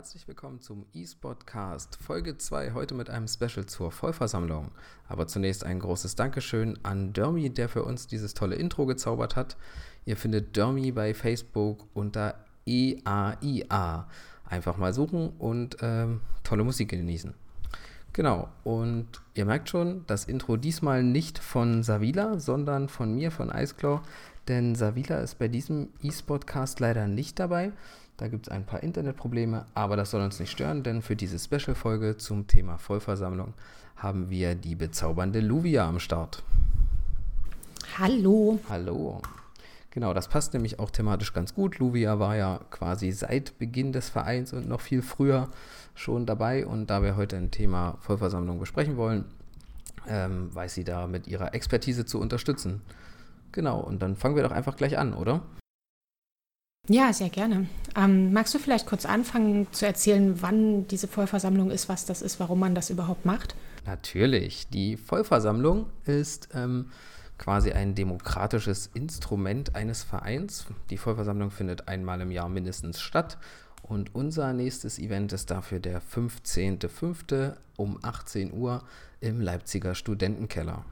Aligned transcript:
herzlich 0.00 0.26
willkommen 0.26 0.60
zum 0.60 0.86
eSportcast 0.94 1.98
Folge 2.00 2.38
2, 2.38 2.72
heute 2.72 2.94
mit 2.94 3.10
einem 3.10 3.28
Special 3.28 3.66
zur 3.66 3.92
Vollversammlung. 3.92 4.70
Aber 5.08 5.26
zunächst 5.26 5.64
ein 5.64 5.78
großes 5.78 6.14
Dankeschön 6.14 6.78
an 6.82 7.12
Dermy, 7.12 7.50
der 7.50 7.68
für 7.68 7.84
uns 7.84 8.06
dieses 8.06 8.34
tolle 8.34 8.56
Intro 8.56 8.86
gezaubert 8.86 9.36
hat. 9.36 9.56
Ihr 10.04 10.16
findet 10.16 10.56
Dermy 10.56 10.92
bei 10.92 11.14
Facebook 11.14 11.86
unter 11.94 12.44
EAIA. 12.70 14.06
Einfach 14.44 14.76
mal 14.76 14.92
suchen 14.92 15.30
und 15.38 15.76
ähm, 15.80 16.20
tolle 16.44 16.64
Musik 16.64 16.90
genießen. 16.90 17.34
Genau, 18.12 18.48
und 18.64 19.06
ihr 19.34 19.44
merkt 19.44 19.68
schon, 19.68 20.04
das 20.08 20.24
Intro 20.24 20.56
diesmal 20.56 21.04
nicht 21.04 21.38
von 21.38 21.84
Savila, 21.84 22.40
sondern 22.40 22.88
von 22.88 23.14
mir, 23.14 23.30
von 23.30 23.50
Iceclaw, 23.50 24.00
denn 24.48 24.74
Savila 24.74 25.18
ist 25.18 25.38
bei 25.38 25.46
diesem 25.46 25.90
eSportcast 26.02 26.80
leider 26.80 27.06
nicht 27.06 27.38
dabei. 27.38 27.70
Da 28.16 28.26
gibt 28.26 28.48
es 28.48 28.52
ein 28.52 28.66
paar 28.66 28.82
Internetprobleme, 28.82 29.66
aber 29.74 29.96
das 29.96 30.10
soll 30.10 30.22
uns 30.22 30.40
nicht 30.40 30.50
stören, 30.50 30.82
denn 30.82 31.02
für 31.02 31.14
diese 31.14 31.38
Special-Folge 31.38 32.16
zum 32.16 32.48
Thema 32.48 32.78
Vollversammlung 32.78 33.54
haben 33.96 34.28
wir 34.28 34.56
die 34.56 34.74
bezaubernde 34.74 35.40
Luvia 35.40 35.88
am 35.88 36.00
Start. 36.00 36.42
Hallo. 37.98 38.58
Hallo. 38.68 39.22
Genau, 39.92 40.14
das 40.14 40.28
passt 40.28 40.54
nämlich 40.54 40.78
auch 40.78 40.90
thematisch 40.90 41.32
ganz 41.32 41.54
gut. 41.54 41.78
Luvia 41.78 42.20
war 42.20 42.36
ja 42.36 42.60
quasi 42.70 43.10
seit 43.10 43.58
Beginn 43.58 43.92
des 43.92 44.08
Vereins 44.08 44.52
und 44.52 44.68
noch 44.68 44.80
viel 44.80 45.02
früher 45.02 45.48
schon 45.94 46.26
dabei. 46.26 46.64
Und 46.64 46.88
da 46.88 47.02
wir 47.02 47.16
heute 47.16 47.36
ein 47.36 47.50
Thema 47.50 47.98
Vollversammlung 48.00 48.60
besprechen 48.60 48.96
wollen, 48.96 49.24
ähm, 50.08 50.54
weiß 50.54 50.74
sie 50.74 50.84
da 50.84 51.08
mit 51.08 51.26
ihrer 51.26 51.54
Expertise 51.54 52.04
zu 52.04 52.20
unterstützen. 52.20 52.82
Genau, 53.52 53.80
und 53.80 54.00
dann 54.00 54.14
fangen 54.14 54.36
wir 54.36 54.44
doch 54.44 54.52
einfach 54.52 54.76
gleich 54.76 54.96
an, 54.96 55.12
oder? 55.12 55.42
Ja, 56.88 57.12
sehr 57.12 57.28
gerne. 57.28 57.66
Ähm, 57.96 58.32
magst 58.32 58.54
du 58.54 58.58
vielleicht 58.58 58.86
kurz 58.86 59.06
anfangen 59.06 59.66
zu 59.72 59.86
erzählen, 59.86 60.40
wann 60.40 60.86
diese 60.86 61.08
Vollversammlung 61.08 61.70
ist, 61.70 61.88
was 61.88 62.06
das 62.06 62.22
ist, 62.22 62.40
warum 62.40 62.60
man 62.60 62.74
das 62.74 62.90
überhaupt 62.90 63.24
macht? 63.24 63.54
Natürlich. 63.86 64.68
Die 64.68 64.96
Vollversammlung 64.96 65.86
ist 66.04 66.48
ähm, 66.54 66.90
quasi 67.40 67.72
ein 67.72 67.94
demokratisches 67.94 68.90
Instrument 68.92 69.74
eines 69.74 70.04
Vereins. 70.04 70.66
Die 70.90 70.98
Vollversammlung 70.98 71.50
findet 71.50 71.88
einmal 71.88 72.20
im 72.20 72.30
Jahr 72.30 72.50
mindestens 72.50 73.00
statt. 73.00 73.38
Und 73.82 74.14
unser 74.14 74.52
nächstes 74.52 74.98
Event 74.98 75.32
ist 75.32 75.50
dafür 75.50 75.80
der 75.80 76.02
15.05. 76.02 77.54
um 77.78 77.98
18 78.02 78.52
Uhr 78.52 78.84
im 79.20 79.40
Leipziger 79.40 79.94
Studentenkeller. 79.94 80.84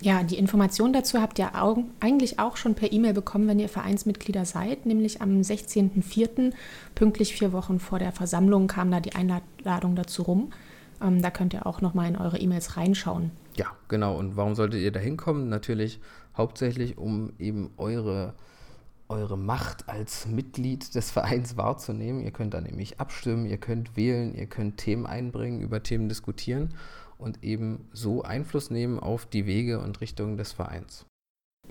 Ja, 0.00 0.22
die 0.22 0.38
Information 0.38 0.94
dazu 0.94 1.20
habt 1.20 1.38
ihr 1.38 1.52
eigentlich 2.00 2.38
auch 2.38 2.56
schon 2.56 2.74
per 2.74 2.90
E-Mail 2.90 3.12
bekommen, 3.12 3.46
wenn 3.46 3.60
ihr 3.60 3.68
Vereinsmitglieder 3.68 4.46
seid, 4.46 4.86
nämlich 4.86 5.20
am 5.20 5.42
16.04., 5.42 6.52
pünktlich 6.94 7.36
vier 7.36 7.52
Wochen 7.52 7.78
vor 7.78 7.98
der 7.98 8.12
Versammlung, 8.12 8.66
kam 8.66 8.90
da 8.90 9.00
die 9.00 9.14
Einladung 9.14 9.94
dazu 9.94 10.22
rum. 10.22 10.52
Ähm, 11.02 11.22
da 11.22 11.30
könnt 11.30 11.54
ihr 11.54 11.66
auch 11.66 11.80
nochmal 11.80 12.08
in 12.08 12.16
eure 12.16 12.38
E-Mails 12.38 12.76
reinschauen. 12.76 13.30
Ja, 13.56 13.66
genau. 13.88 14.16
Und 14.16 14.36
warum 14.36 14.54
solltet 14.54 14.80
ihr 14.80 14.92
da 14.92 15.00
hinkommen? 15.00 15.48
Natürlich 15.48 16.00
hauptsächlich, 16.36 16.98
um 16.98 17.32
eben 17.38 17.70
eure, 17.76 18.34
eure 19.08 19.38
Macht 19.38 19.88
als 19.88 20.26
Mitglied 20.26 20.94
des 20.94 21.10
Vereins 21.10 21.56
wahrzunehmen. 21.56 22.20
Ihr 22.20 22.32
könnt 22.32 22.54
da 22.54 22.60
nämlich 22.60 23.00
abstimmen, 23.00 23.46
ihr 23.46 23.58
könnt 23.58 23.96
wählen, 23.96 24.34
ihr 24.34 24.46
könnt 24.46 24.78
Themen 24.78 25.06
einbringen, 25.06 25.60
über 25.60 25.82
Themen 25.82 26.08
diskutieren 26.08 26.70
und 27.18 27.42
eben 27.44 27.88
so 27.92 28.22
Einfluss 28.22 28.70
nehmen 28.70 28.98
auf 28.98 29.26
die 29.26 29.46
Wege 29.46 29.80
und 29.80 30.00
Richtungen 30.00 30.36
des 30.36 30.52
Vereins. 30.52 31.06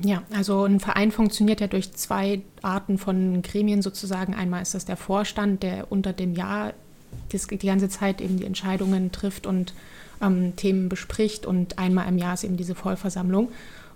Ja, 0.01 0.23
also 0.33 0.63
ein 0.63 0.79
Verein 0.79 1.11
funktioniert 1.11 1.61
ja 1.61 1.67
durch 1.67 1.93
zwei 1.93 2.41
Arten 2.63 2.97
von 2.97 3.41
Gremien 3.43 3.81
sozusagen. 3.81 4.33
Einmal 4.33 4.63
ist 4.63 4.73
das 4.73 4.85
der 4.85 4.97
Vorstand, 4.97 5.61
der 5.61 5.91
unter 5.91 6.13
dem 6.13 6.33
Jahr 6.33 6.73
die 7.31 7.67
ganze 7.67 7.89
Zeit 7.89 8.21
eben 8.21 8.37
die 8.37 8.45
Entscheidungen 8.45 9.11
trifft 9.11 9.45
und 9.47 9.73
ähm, 10.21 10.55
Themen 10.55 10.89
bespricht 10.89 11.45
und 11.45 11.79
einmal 11.79 12.07
im 12.07 12.17
Jahr 12.17 12.33
ist 12.33 12.43
eben 12.43 12.57
diese 12.57 12.75
Vollversammlung. 12.75 13.49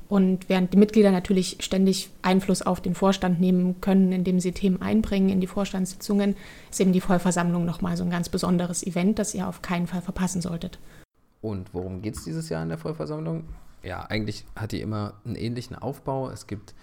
Und 0.10 0.48
während 0.48 0.72
die 0.72 0.78
Mitglieder 0.78 1.12
natürlich 1.12 1.58
ständig 1.60 2.10
Einfluss 2.22 2.62
auf 2.62 2.80
den 2.80 2.96
Vorstand 2.96 3.42
nehmen 3.42 3.82
können, 3.82 4.14
indem 4.14 4.40
sie 4.40 4.54
Themen 4.54 4.82
einbringen 4.82 5.30
in 5.30 5.42
die 5.42 5.48
Vorstandssitzungen, 5.48 6.38
ist 6.72 6.80
eben 6.80 6.94
die 6.94 7.02
Vollversammlung 7.02 7.66
nochmal 7.66 7.98
so 7.98 8.06
ein 8.06 8.10
ganz 8.10 8.30
besonderes 8.30 8.86
Event, 8.88 9.20
das 9.20 9.36
ihr 9.36 9.48
auf 9.48 9.62
keinen 9.62 9.88
Fall 9.88 10.02
verpassen 10.02 10.42
solltet. 10.42 10.80
Und 11.42 11.74
worum 11.74 12.02
geht 12.02 12.16
es 12.16 12.24
dieses 12.24 12.48
Jahr 12.48 12.64
in 12.64 12.70
der 12.70 12.78
Vollversammlung? 12.78 13.44
Ja, 13.84 14.06
eigentlich 14.06 14.46
hat 14.56 14.72
die 14.72 14.82
immer 14.82 15.14
einen 15.26 15.36
ähnlichen 15.36 15.76
Aufbau. 15.76 16.30
Es 16.30 16.48
gibt 16.48 16.74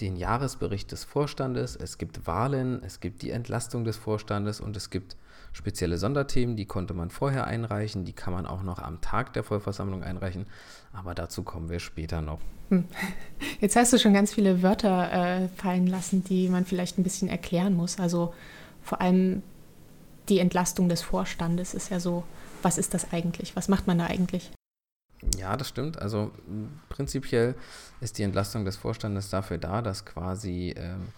den 0.00 0.16
Jahresbericht 0.16 0.90
des 0.90 1.04
Vorstandes, 1.04 1.76
es 1.76 1.98
gibt 1.98 2.26
Wahlen, 2.26 2.82
es 2.82 3.00
gibt 3.00 3.22
die 3.22 3.30
Entlastung 3.30 3.84
des 3.84 3.96
Vorstandes 3.96 4.60
und 4.60 4.76
es 4.76 4.90
gibt 4.90 5.16
spezielle 5.52 5.98
Sonderthemen, 5.98 6.56
die 6.56 6.64
konnte 6.64 6.94
man 6.94 7.10
vorher 7.10 7.46
einreichen, 7.46 8.04
die 8.04 8.12
kann 8.12 8.32
man 8.32 8.46
auch 8.46 8.62
noch 8.62 8.78
am 8.78 9.00
Tag 9.00 9.32
der 9.34 9.44
Vollversammlung 9.44 10.02
einreichen, 10.02 10.46
aber 10.92 11.14
dazu 11.14 11.42
kommen 11.42 11.68
wir 11.68 11.78
später 11.78 12.22
noch. 12.22 12.40
Hm. 12.70 12.84
Jetzt 13.60 13.76
hast 13.76 13.92
du 13.92 13.98
schon 13.98 14.14
ganz 14.14 14.32
viele 14.32 14.62
Wörter 14.62 15.12
äh, 15.12 15.48
fallen 15.48 15.86
lassen, 15.86 16.24
die 16.24 16.48
man 16.48 16.64
vielleicht 16.64 16.98
ein 16.98 17.02
bisschen 17.02 17.28
erklären 17.28 17.74
muss. 17.74 17.98
Also 17.98 18.32
vor 18.82 19.00
allem 19.00 19.42
die 20.28 20.38
Entlastung 20.38 20.88
des 20.88 21.02
Vorstandes 21.02 21.74
ist 21.74 21.90
ja 21.90 22.00
so 22.00 22.24
was 22.62 22.78
ist 22.78 22.94
das 22.94 23.12
eigentlich? 23.12 23.56
Was 23.56 23.68
macht 23.68 23.86
man 23.86 23.98
da 23.98 24.06
eigentlich? 24.06 24.50
Ja, 25.36 25.56
das 25.56 25.68
stimmt. 25.68 26.00
Also 26.00 26.32
prinzipiell 26.88 27.54
ist 28.00 28.18
die 28.18 28.22
Entlastung 28.22 28.64
des 28.64 28.76
Vorstandes 28.76 29.30
dafür 29.30 29.58
da, 29.58 29.82
dass 29.82 30.04
quasi 30.04 30.74
ähm, 30.76 31.08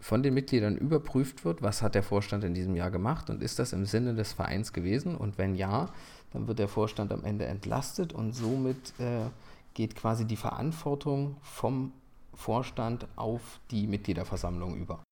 von 0.00 0.22
den 0.22 0.34
Mitgliedern 0.34 0.76
überprüft 0.76 1.44
wird, 1.44 1.62
was 1.62 1.80
hat 1.80 1.94
der 1.94 2.02
Vorstand 2.02 2.44
in 2.44 2.52
diesem 2.52 2.76
Jahr 2.76 2.90
gemacht 2.90 3.30
und 3.30 3.42
ist 3.42 3.58
das 3.58 3.72
im 3.72 3.86
Sinne 3.86 4.14
des 4.14 4.34
Vereins 4.34 4.72
gewesen? 4.72 5.16
Und 5.16 5.38
wenn 5.38 5.54
ja, 5.54 5.88
dann 6.32 6.46
wird 6.46 6.58
der 6.58 6.68
Vorstand 6.68 7.10
am 7.12 7.24
Ende 7.24 7.46
entlastet 7.46 8.12
und 8.12 8.32
somit 8.32 8.92
äh, 8.98 9.30
geht 9.72 9.96
quasi 9.96 10.26
die 10.26 10.36
Verantwortung 10.36 11.36
vom 11.42 11.92
Vorstand 12.34 13.06
auf 13.16 13.60
die 13.70 13.86
Mitgliederversammlung 13.86 14.76
über. 14.76 15.02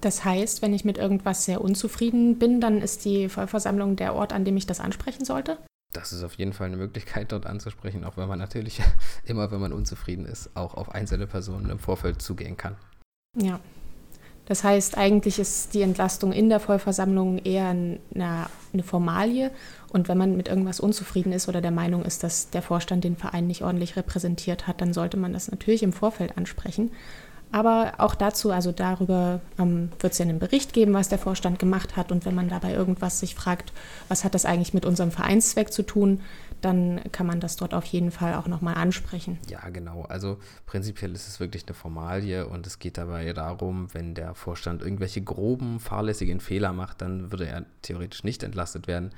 Das 0.00 0.24
heißt, 0.24 0.62
wenn 0.62 0.74
ich 0.74 0.84
mit 0.84 0.98
irgendwas 0.98 1.44
sehr 1.44 1.60
unzufrieden 1.60 2.38
bin, 2.38 2.60
dann 2.60 2.82
ist 2.82 3.04
die 3.04 3.28
Vollversammlung 3.28 3.96
der 3.96 4.14
Ort, 4.14 4.32
an 4.32 4.44
dem 4.44 4.56
ich 4.56 4.66
das 4.66 4.80
ansprechen 4.80 5.24
sollte? 5.24 5.58
Das 5.94 6.12
ist 6.12 6.22
auf 6.22 6.34
jeden 6.34 6.52
Fall 6.52 6.66
eine 6.66 6.76
Möglichkeit, 6.76 7.32
dort 7.32 7.46
anzusprechen, 7.46 8.04
auch 8.04 8.16
wenn 8.16 8.28
man 8.28 8.38
natürlich 8.38 8.82
immer, 9.24 9.50
wenn 9.50 9.60
man 9.60 9.72
unzufrieden 9.72 10.26
ist, 10.26 10.54
auch 10.54 10.74
auf 10.74 10.90
einzelne 10.94 11.26
Personen 11.26 11.70
im 11.70 11.78
Vorfeld 11.78 12.20
zugehen 12.20 12.56
kann. 12.56 12.76
Ja. 13.36 13.60
Das 14.46 14.62
heißt, 14.62 14.98
eigentlich 14.98 15.38
ist 15.38 15.72
die 15.72 15.80
Entlastung 15.80 16.30
in 16.32 16.50
der 16.50 16.60
Vollversammlung 16.60 17.38
eher 17.38 17.68
eine, 17.68 17.98
eine 18.14 18.82
Formalie. 18.82 19.50
Und 19.90 20.08
wenn 20.08 20.18
man 20.18 20.36
mit 20.36 20.48
irgendwas 20.48 20.80
unzufrieden 20.80 21.32
ist 21.32 21.48
oder 21.48 21.62
der 21.62 21.70
Meinung 21.70 22.04
ist, 22.04 22.22
dass 22.22 22.50
der 22.50 22.60
Vorstand 22.60 23.04
den 23.04 23.16
Verein 23.16 23.46
nicht 23.46 23.62
ordentlich 23.62 23.96
repräsentiert 23.96 24.66
hat, 24.66 24.82
dann 24.82 24.92
sollte 24.92 25.16
man 25.16 25.32
das 25.32 25.50
natürlich 25.50 25.82
im 25.82 25.94
Vorfeld 25.94 26.36
ansprechen. 26.36 26.90
Aber 27.54 27.92
auch 27.98 28.16
dazu, 28.16 28.50
also 28.50 28.72
darüber 28.72 29.40
ähm, 29.60 29.92
wird 30.00 30.12
es 30.12 30.18
ja 30.18 30.24
einen 30.24 30.40
Bericht 30.40 30.72
geben, 30.72 30.92
was 30.92 31.08
der 31.08 31.20
Vorstand 31.20 31.60
gemacht 31.60 31.96
hat. 31.96 32.10
Und 32.10 32.24
wenn 32.24 32.34
man 32.34 32.48
dabei 32.48 32.72
irgendwas 32.72 33.20
sich 33.20 33.36
fragt, 33.36 33.72
was 34.08 34.24
hat 34.24 34.34
das 34.34 34.44
eigentlich 34.44 34.74
mit 34.74 34.84
unserem 34.84 35.12
Vereinszweck 35.12 35.72
zu 35.72 35.84
tun, 35.84 36.20
dann 36.62 37.00
kann 37.12 37.28
man 37.28 37.38
das 37.38 37.54
dort 37.54 37.72
auf 37.72 37.84
jeden 37.84 38.10
Fall 38.10 38.34
auch 38.34 38.48
nochmal 38.48 38.74
ansprechen. 38.74 39.38
Ja, 39.48 39.68
genau. 39.68 40.02
Also 40.02 40.38
prinzipiell 40.66 41.12
ist 41.12 41.28
es 41.28 41.38
wirklich 41.38 41.64
eine 41.68 41.74
Formalie 41.74 42.44
und 42.44 42.66
es 42.66 42.80
geht 42.80 42.98
dabei 42.98 43.32
darum, 43.32 43.86
wenn 43.94 44.16
der 44.16 44.34
Vorstand 44.34 44.82
irgendwelche 44.82 45.22
groben, 45.22 45.78
fahrlässigen 45.78 46.40
Fehler 46.40 46.72
macht, 46.72 47.02
dann 47.02 47.30
würde 47.30 47.46
er 47.46 47.66
theoretisch 47.82 48.24
nicht 48.24 48.42
entlastet 48.42 48.88
werden. 48.88 49.12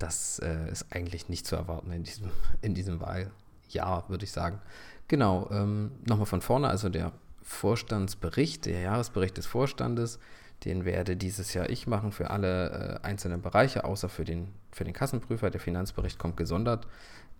Das 0.00 0.40
äh, 0.40 0.68
ist 0.72 0.86
eigentlich 0.90 1.28
nicht 1.28 1.46
zu 1.46 1.54
erwarten 1.54 1.92
in 1.92 2.02
diesem, 2.02 2.32
in 2.62 2.74
diesem 2.74 3.00
Wahljahr, 3.00 4.08
würde 4.08 4.24
ich 4.24 4.32
sagen. 4.32 4.58
Genau, 5.06 5.48
ähm, 5.52 5.92
nochmal 6.04 6.26
von 6.26 6.40
vorne, 6.40 6.66
also 6.66 6.88
der 6.88 7.12
Vorstandsbericht, 7.46 8.66
der 8.66 8.80
Jahresbericht 8.80 9.36
des 9.36 9.46
Vorstandes, 9.46 10.18
den 10.64 10.84
werde 10.84 11.16
dieses 11.16 11.54
Jahr 11.54 11.70
ich 11.70 11.86
machen 11.86 12.10
für 12.10 12.30
alle 12.30 13.00
äh, 13.02 13.06
einzelnen 13.06 13.40
Bereiche, 13.40 13.84
außer 13.84 14.08
für 14.08 14.24
den, 14.24 14.48
für 14.72 14.82
den 14.82 14.92
Kassenprüfer. 14.92 15.50
Der 15.50 15.60
Finanzbericht 15.60 16.18
kommt 16.18 16.36
gesondert. 16.36 16.88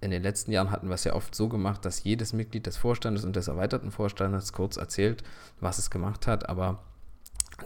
In 0.00 0.12
den 0.12 0.22
letzten 0.22 0.52
Jahren 0.52 0.70
hatten 0.70 0.88
wir 0.88 0.94
es 0.94 1.04
ja 1.04 1.14
oft 1.14 1.34
so 1.34 1.48
gemacht, 1.48 1.84
dass 1.84 2.04
jedes 2.04 2.32
Mitglied 2.32 2.66
des 2.66 2.76
Vorstandes 2.76 3.24
und 3.24 3.34
des 3.34 3.48
erweiterten 3.48 3.90
Vorstandes 3.90 4.52
kurz 4.52 4.76
erzählt, 4.76 5.24
was 5.58 5.78
es 5.78 5.90
gemacht 5.90 6.28
hat, 6.28 6.48
aber 6.48 6.84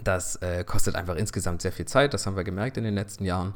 das 0.02 0.36
äh, 0.36 0.64
kostet 0.64 0.94
einfach 0.94 1.16
insgesamt 1.16 1.60
sehr 1.60 1.72
viel 1.72 1.86
Zeit, 1.86 2.14
das 2.14 2.26
haben 2.26 2.36
wir 2.36 2.44
gemerkt 2.44 2.78
in 2.78 2.84
den 2.84 2.94
letzten 2.94 3.24
Jahren. 3.24 3.52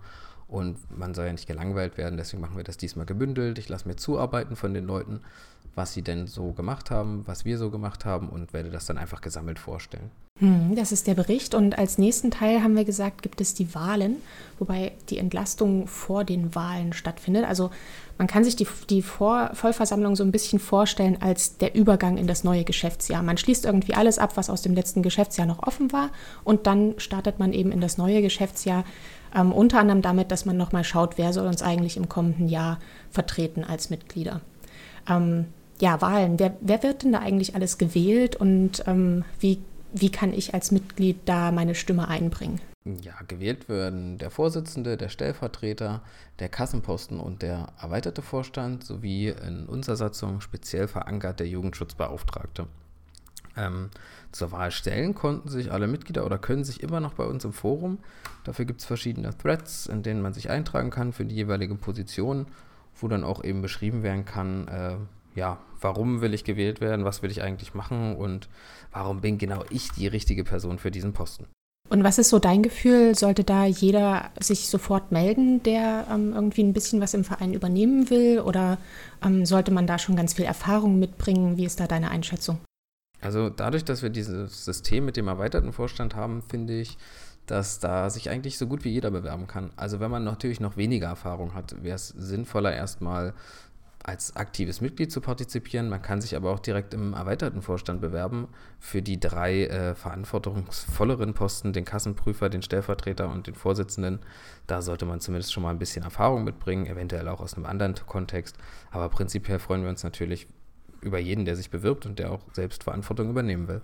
Und 0.49 0.79
man 0.97 1.15
soll 1.15 1.27
ja 1.27 1.33
nicht 1.33 1.47
gelangweilt 1.47 1.97
werden, 1.97 2.17
deswegen 2.17 2.41
machen 2.41 2.57
wir 2.57 2.65
das 2.65 2.77
diesmal 2.77 3.07
gebündelt. 3.07 3.59
Ich 3.59 3.69
lasse 3.69 3.89
mir 3.89 3.97
zuarbeiten 3.97 4.57
von 4.57 4.75
den 4.75 4.85
Leuten, 4.85 5.21
was 5.75 5.93
sie 5.93 6.03
denn 6.03 6.27
so 6.27 6.53
gemacht 6.53 6.91
haben, 6.91 7.23
was 7.27 7.45
wir 7.45 7.59
so 7.59 7.71
gemacht 7.71 8.05
haben 8.05 8.29
und 8.29 8.53
werde 8.53 8.71
das 8.71 8.87
dann 8.87 8.99
einfach 8.99 9.21
gesammelt 9.21 9.59
vorstellen. 9.59 10.11
Hm, 10.41 10.75
das 10.75 10.91
ist 10.91 11.07
der 11.07 11.15
Bericht 11.15 11.55
und 11.55 11.79
als 11.79 11.97
nächsten 11.97 12.33
Teil 12.33 12.61
haben 12.61 12.75
wir 12.75 12.85
gesagt, 12.85 13.23
gibt 13.23 13.41
es 13.41 13.55
die 13.55 13.73
Wahlen, 13.73 14.17
wobei 14.59 14.91
die 15.09 15.19
Entlastung 15.19 15.87
vor 15.87 16.25
den 16.25 16.57
Wahlen 16.57 16.93
stattfindet. 16.93 17.45
Also 17.45 17.71
man 18.19 18.27
kann 18.27 18.43
sich 18.43 18.57
die, 18.57 18.67
die 18.91 19.03
vor 19.03 19.51
Vollversammlung 19.55 20.17
so 20.17 20.25
ein 20.25 20.33
bisschen 20.33 20.59
vorstellen 20.59 21.23
als 21.23 21.59
der 21.59 21.77
Übergang 21.77 22.17
in 22.17 22.27
das 22.27 22.43
neue 22.43 22.65
Geschäftsjahr. 22.65 23.23
Man 23.23 23.39
schließt 23.39 23.65
irgendwie 23.65 23.95
alles 23.95 24.19
ab, 24.19 24.37
was 24.37 24.51
aus 24.51 24.63
dem 24.63 24.75
letzten 24.75 25.03
Geschäftsjahr 25.03 25.47
noch 25.47 25.63
offen 25.63 25.93
war 25.93 26.11
und 26.43 26.67
dann 26.67 26.95
startet 26.99 27.39
man 27.39 27.53
eben 27.53 27.71
in 27.71 27.81
das 27.81 27.97
neue 27.97 28.21
Geschäftsjahr. 28.21 28.85
Ähm, 29.35 29.53
unter 29.53 29.81
anderem 29.81 30.03
damit, 30.03 30.31
dass 30.31 30.45
man 30.45 30.57
nochmal 30.57 30.85
schaut, 30.85 31.19
wer 31.19 31.33
soll 31.33 31.47
uns 31.47 31.63
eigentlich 31.63 31.97
im 31.97 32.09
kommenden 32.09 32.49
Jahr 32.49 32.79
vertreten 33.11 33.65
als 33.65 33.91
Mitglieder. 33.91 34.41
Ähm, 35.09 35.47
ja, 35.81 36.01
Wahlen. 36.01 36.39
Wer, 36.39 36.57
wer, 36.61 36.83
wird 36.83 37.03
denn 37.03 37.13
da 37.13 37.19
eigentlich 37.19 37.55
alles 37.55 37.79
gewählt 37.79 38.37
und 38.37 38.85
ähm, 38.87 39.25
wie 39.41 39.59
wie 39.95 40.11
kann 40.11 40.33
ich 40.33 40.53
als 40.55 40.73
Mitglied 40.73 41.21
da 41.25 41.53
meine 41.53 41.77
Stimme 41.77 42.09
einbringen? 42.09 42.61
Ja, 42.85 43.15
gewählt 43.29 43.69
werden 43.69 44.19
der 44.19 44.31
Vorsitzende, 44.31 44.97
der 44.97 45.09
Stellvertreter, 45.09 46.03
der 46.41 46.49
Kassenposten 46.49 47.21
und 47.21 47.43
der 47.43 47.69
erweiterte 47.81 48.21
Vorstand 48.21 48.85
sowie 48.85 49.29
in 49.29 49.67
unserer 49.67 49.97
Satzung 49.97 50.41
speziell 50.41 50.89
verankert 50.89 51.41
der 51.41 51.47
Jugendschutzbeauftragte. 51.47 52.67
Ähm, 53.57 53.91
zur 54.33 54.53
Wahl 54.53 54.71
stellen 54.71 55.15
konnten 55.15 55.49
sich 55.49 55.71
alle 55.71 55.87
Mitglieder 55.87 56.27
oder 56.27 56.39
können 56.39 56.65
sich 56.65 56.83
immer 56.83 57.01
noch 57.01 57.15
bei 57.15 57.25
uns 57.25 57.45
im 57.45 57.53
Forum. 57.53 57.99
Dafür 58.45 58.65
gibt 58.65 58.81
es 58.81 58.87
verschiedene 58.87 59.37
Threads, 59.37 59.87
in 59.87 60.03
denen 60.03 60.23
man 60.23 60.35
sich 60.35 60.51
eintragen 60.51 60.91
kann 60.91 61.13
für 61.13 61.25
die 61.25 61.37
jeweilige 61.37 61.77
Position, 61.77 62.47
wo 62.97 63.09
dann 63.09 63.25
auch 63.25 63.45
eben 63.45 63.63
beschrieben 63.63 64.03
werden 64.03 64.25
kann, 64.25 64.69
äh, 64.69 64.97
ja, 65.35 65.59
warum 65.81 66.21
will 66.21 66.35
ich 66.35 66.45
gewählt 66.45 66.81
werden, 66.81 67.05
was 67.05 67.23
will 67.23 67.31
ich 67.31 67.43
eigentlich 67.43 67.75
machen 67.75 68.17
und 68.17 68.49
warum 68.93 69.21
bin 69.21 69.39
genau 69.39 69.65
ich 69.71 69.91
die 69.93 70.07
richtige 70.07 70.45
Person 70.45 70.79
für 70.79 70.91
diesen 70.91 71.13
Posten. 71.13 71.47
Und 71.91 72.03
was 72.03 72.19
ist 72.19 72.31
so 72.31 72.39
dein 72.39 72.63
Gefühl? 72.63 73.15
Sollte 73.15 73.45
da 73.45 73.67
jeder 73.67 74.31
sich 74.41 74.69
sofort 74.69 75.13
melden, 75.13 75.63
der 75.63 76.07
ähm, 76.11 76.33
irgendwie 76.33 76.63
ein 76.63 76.73
bisschen 76.73 77.01
was 77.01 77.13
im 77.13 77.25
Verein 77.25 77.53
übernehmen 77.53 78.09
will? 78.09 78.41
Oder 78.41 78.79
ähm, 79.23 79.45
sollte 79.45 79.71
man 79.71 79.87
da 79.87 79.99
schon 79.99 80.17
ganz 80.17 80.33
viel 80.33 80.47
Erfahrung 80.47 80.99
mitbringen? 80.99 81.59
Wie 81.59 81.67
ist 81.67 81.81
da 81.81 81.87
deine 81.87 82.11
Einschätzung? 82.11 82.59
Also 83.25 83.49
dadurch, 83.49 83.85
dass 83.85 84.03
wir 84.03 84.11
dieses 84.11 84.67
System 84.67 85.07
mit 85.07 85.17
dem 85.17 85.29
erweiterten 85.29 85.73
Vorstand 85.73 86.15
haben, 86.15 86.43
finde 86.43 86.75
ich, 86.75 86.99
dass 87.47 87.79
da 87.79 88.11
sich 88.11 88.29
eigentlich 88.29 88.59
so 88.59 88.67
gut 88.67 88.85
wie 88.85 88.91
jeder 88.91 89.11
bewerben 89.11 89.47
kann. 89.47 89.71
Also 89.77 89.99
wenn 89.99 90.11
man 90.11 90.25
natürlich 90.25 90.61
noch 90.61 90.77
weniger 90.77 91.09
Erfahrung 91.09 91.55
hat, 91.55 91.83
wäre 91.83 91.97
es 91.97 92.09
sinnvoller, 92.09 92.75
erstmal 92.75 93.33
als 94.03 94.37
aktives 94.37 94.83
Mitglied 94.83 95.11
zu 95.11 95.23
partizipieren. 95.23 95.89
Man 95.89 96.03
kann 96.03 96.21
sich 96.21 96.37
aber 96.37 96.51
auch 96.51 96.59
direkt 96.59 96.93
im 96.93 97.15
erweiterten 97.15 97.63
Vorstand 97.63 98.03
bewerben 98.03 98.49
für 98.79 99.01
die 99.01 99.19
drei 99.19 99.65
äh, 99.65 99.95
verantwortungsvolleren 99.95 101.33
Posten, 101.33 101.73
den 101.73 101.87
Kassenprüfer, 101.87 102.51
den 102.51 102.61
Stellvertreter 102.61 103.31
und 103.31 103.47
den 103.47 103.55
Vorsitzenden. 103.55 104.19
Da 104.67 104.83
sollte 104.83 105.07
man 105.07 105.21
zumindest 105.21 105.55
schon 105.55 105.63
mal 105.63 105.71
ein 105.71 105.79
bisschen 105.79 106.05
Erfahrung 106.05 106.45
mitbringen, 106.45 106.85
eventuell 106.85 107.29
auch 107.29 107.41
aus 107.41 107.55
einem 107.55 107.65
anderen 107.65 107.95
Kontext. 108.07 108.59
Aber 108.91 109.09
prinzipiell 109.09 109.59
freuen 109.59 109.83
wir 109.83 109.89
uns 109.89 110.05
natürlich 110.05 110.47
über 111.05 111.19
jeden, 111.19 111.45
der 111.45 111.57
sich 111.57 111.71
bewirbt 111.71 112.07
und 112.07 112.19
der 112.19 112.33
auch 112.33 112.41
selbst 112.53 112.85
Verantwortung 112.85 113.31
übernehmen 113.31 113.69
will. 113.69 113.83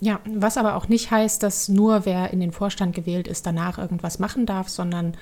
Ja, 0.00 0.20
was 0.24 0.56
aber 0.56 0.76
auch 0.76 0.88
nicht 0.88 1.10
heißt, 1.10 1.42
dass 1.42 1.68
nur 1.68 2.06
wer 2.06 2.32
in 2.32 2.40
den 2.40 2.52
Vorstand 2.52 2.94
gewählt 2.94 3.28
ist, 3.28 3.46
danach 3.46 3.78
irgendwas 3.78 4.18
machen 4.18 4.46
darf, 4.46 4.68
sondern 4.68 5.16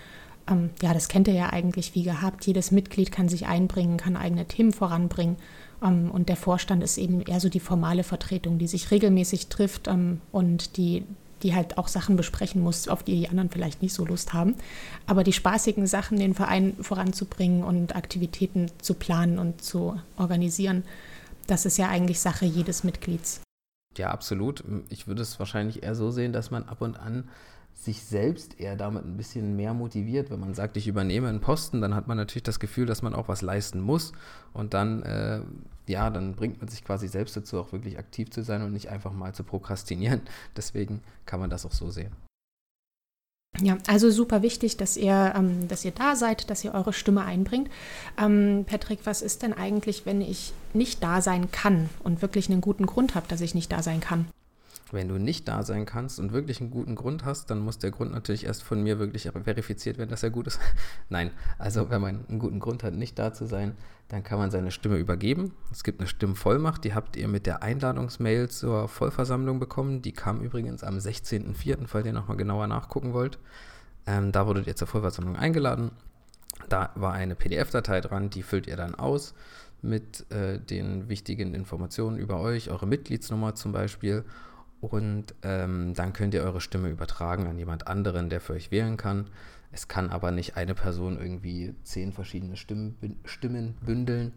ähm, 0.48 0.70
ja, 0.80 0.94
das 0.94 1.08
kennt 1.08 1.28
ihr 1.28 1.34
ja 1.34 1.50
eigentlich 1.50 1.94
wie 1.94 2.02
gehabt. 2.02 2.46
Jedes 2.46 2.70
Mitglied 2.70 3.12
kann 3.12 3.28
sich 3.28 3.46
einbringen, 3.46 3.96
kann 3.96 4.16
eigene 4.16 4.46
Themen 4.46 4.72
voranbringen. 4.72 5.36
Ähm, 5.82 6.10
und 6.10 6.28
der 6.28 6.36
Vorstand 6.36 6.82
ist 6.82 6.98
eben 6.98 7.20
eher 7.20 7.40
so 7.40 7.48
die 7.48 7.60
formale 7.60 8.04
Vertretung, 8.04 8.58
die 8.58 8.66
sich 8.66 8.90
regelmäßig 8.90 9.48
trifft 9.48 9.88
ähm, 9.88 10.20
und 10.32 10.76
die, 10.76 11.04
die 11.42 11.54
halt 11.54 11.78
auch 11.78 11.88
Sachen 11.88 12.16
besprechen 12.16 12.62
muss, 12.62 12.88
auf 12.88 13.02
die 13.02 13.20
die 13.20 13.28
anderen 13.28 13.50
vielleicht 13.50 13.82
nicht 13.82 13.94
so 13.94 14.04
Lust 14.04 14.32
haben. 14.32 14.54
Aber 15.06 15.24
die 15.24 15.32
spaßigen 15.32 15.86
Sachen, 15.86 16.18
den 16.18 16.34
Verein 16.34 16.74
voranzubringen 16.80 17.64
und 17.64 17.96
Aktivitäten 17.96 18.70
zu 18.80 18.94
planen 18.94 19.38
und 19.38 19.62
zu 19.62 20.00
organisieren, 20.16 20.84
das 21.46 21.66
ist 21.66 21.78
ja 21.78 21.88
eigentlich 21.88 22.20
Sache 22.20 22.46
jedes 22.46 22.84
Mitglieds. 22.84 23.40
Ja, 23.96 24.10
absolut. 24.10 24.62
Ich 24.88 25.06
würde 25.08 25.22
es 25.22 25.38
wahrscheinlich 25.38 25.82
eher 25.82 25.94
so 25.94 26.10
sehen, 26.10 26.32
dass 26.32 26.50
man 26.50 26.64
ab 26.64 26.80
und 26.80 26.98
an 26.98 27.28
sich 27.84 28.04
selbst 28.04 28.60
eher 28.60 28.76
damit 28.76 29.04
ein 29.06 29.16
bisschen 29.16 29.56
mehr 29.56 29.72
motiviert. 29.72 30.30
Wenn 30.30 30.40
man 30.40 30.54
sagt, 30.54 30.76
ich 30.76 30.86
übernehme 30.86 31.28
einen 31.28 31.40
Posten, 31.40 31.80
dann 31.80 31.94
hat 31.94 32.08
man 32.08 32.18
natürlich 32.18 32.42
das 32.42 32.60
Gefühl, 32.60 32.84
dass 32.84 33.00
man 33.00 33.14
auch 33.14 33.28
was 33.28 33.40
leisten 33.40 33.80
muss. 33.80 34.12
Und 34.52 34.74
dann, 34.74 35.02
äh, 35.02 35.40
ja, 35.86 36.10
dann 36.10 36.34
bringt 36.34 36.60
man 36.60 36.68
sich 36.68 36.84
quasi 36.84 37.08
selbst 37.08 37.36
dazu, 37.36 37.58
auch 37.58 37.72
wirklich 37.72 37.98
aktiv 37.98 38.30
zu 38.30 38.42
sein 38.42 38.62
und 38.62 38.72
nicht 38.72 38.90
einfach 38.90 39.12
mal 39.12 39.34
zu 39.34 39.44
prokrastinieren. 39.44 40.20
Deswegen 40.56 41.00
kann 41.24 41.40
man 41.40 41.48
das 41.48 41.64
auch 41.64 41.72
so 41.72 41.90
sehen. 41.90 42.12
Ja, 43.62 43.78
also 43.86 44.10
super 44.10 44.42
wichtig, 44.42 44.76
dass 44.76 44.96
ihr, 44.96 45.32
ähm, 45.34 45.66
dass 45.66 45.84
ihr 45.84 45.90
da 45.90 46.16
seid, 46.16 46.50
dass 46.50 46.62
ihr 46.64 46.74
eure 46.74 46.92
Stimme 46.92 47.24
einbringt. 47.24 47.70
Ähm, 48.18 48.64
Patrick, 48.66 49.00
was 49.04 49.22
ist 49.22 49.42
denn 49.42 49.54
eigentlich, 49.54 50.06
wenn 50.06 50.20
ich 50.20 50.52
nicht 50.72 51.02
da 51.02 51.20
sein 51.20 51.50
kann 51.50 51.88
und 52.04 52.22
wirklich 52.22 52.50
einen 52.50 52.60
guten 52.60 52.86
Grund 52.86 53.14
habe, 53.14 53.26
dass 53.28 53.40
ich 53.40 53.54
nicht 53.54 53.72
da 53.72 53.82
sein 53.82 54.00
kann? 54.00 54.26
Wenn 54.92 55.08
du 55.08 55.18
nicht 55.18 55.46
da 55.46 55.62
sein 55.62 55.86
kannst 55.86 56.18
und 56.18 56.32
wirklich 56.32 56.60
einen 56.60 56.70
guten 56.70 56.96
Grund 56.96 57.24
hast, 57.24 57.50
dann 57.50 57.60
muss 57.60 57.78
der 57.78 57.90
Grund 57.90 58.12
natürlich 58.12 58.46
erst 58.46 58.62
von 58.62 58.82
mir 58.82 58.98
wirklich 58.98 59.30
verifiziert 59.44 59.98
werden, 59.98 60.10
dass 60.10 60.22
er 60.22 60.30
gut 60.30 60.46
ist. 60.46 60.60
Nein, 61.08 61.30
also 61.58 61.90
wenn 61.90 62.00
man 62.00 62.26
einen 62.28 62.38
guten 62.38 62.58
Grund 62.58 62.82
hat, 62.82 62.94
nicht 62.94 63.18
da 63.18 63.32
zu 63.32 63.46
sein, 63.46 63.76
dann 64.08 64.24
kann 64.24 64.38
man 64.38 64.50
seine 64.50 64.72
Stimme 64.72 64.96
übergeben. 64.96 65.52
Es 65.70 65.84
gibt 65.84 66.00
eine 66.00 66.08
Stimmvollmacht, 66.08 66.82
die 66.82 66.94
habt 66.94 67.16
ihr 67.16 67.28
mit 67.28 67.46
der 67.46 67.62
Einladungsmail 67.62 68.48
zur 68.48 68.88
Vollversammlung 68.88 69.60
bekommen. 69.60 70.02
Die 70.02 70.12
kam 70.12 70.40
übrigens 70.40 70.82
am 70.82 70.96
16.04., 70.96 71.86
falls 71.86 72.06
ihr 72.06 72.12
nochmal 72.12 72.36
genauer 72.36 72.66
nachgucken 72.66 73.12
wollt. 73.12 73.38
Ähm, 74.06 74.32
da 74.32 74.46
wurdet 74.46 74.66
ihr 74.66 74.74
zur 74.74 74.88
Vollversammlung 74.88 75.36
eingeladen. 75.36 75.92
Da 76.68 76.90
war 76.96 77.12
eine 77.12 77.36
PDF-Datei 77.36 78.00
dran, 78.00 78.30
die 78.30 78.42
füllt 78.42 78.66
ihr 78.66 78.76
dann 78.76 78.96
aus 78.96 79.34
mit 79.82 80.30
äh, 80.30 80.58
den 80.58 81.08
wichtigen 81.08 81.54
Informationen 81.54 82.18
über 82.18 82.40
euch, 82.40 82.70
eure 82.70 82.86
Mitgliedsnummer 82.86 83.54
zum 83.54 83.72
Beispiel 83.72 84.24
und 84.80 85.34
ähm, 85.42 85.94
dann 85.94 86.12
könnt 86.12 86.34
ihr 86.34 86.42
eure 86.42 86.60
Stimme 86.60 86.88
übertragen 86.88 87.46
an 87.46 87.58
jemand 87.58 87.86
anderen, 87.86 88.30
der 88.30 88.40
für 88.40 88.54
euch 88.54 88.70
wählen 88.70 88.96
kann. 88.96 89.26
Es 89.72 89.88
kann 89.88 90.10
aber 90.10 90.30
nicht 90.30 90.56
eine 90.56 90.74
Person 90.74 91.18
irgendwie 91.20 91.74
zehn 91.84 92.12
verschiedene 92.12 92.56
Stimmen, 92.56 92.96
Stimmen 93.24 93.76
bündeln, 93.82 94.32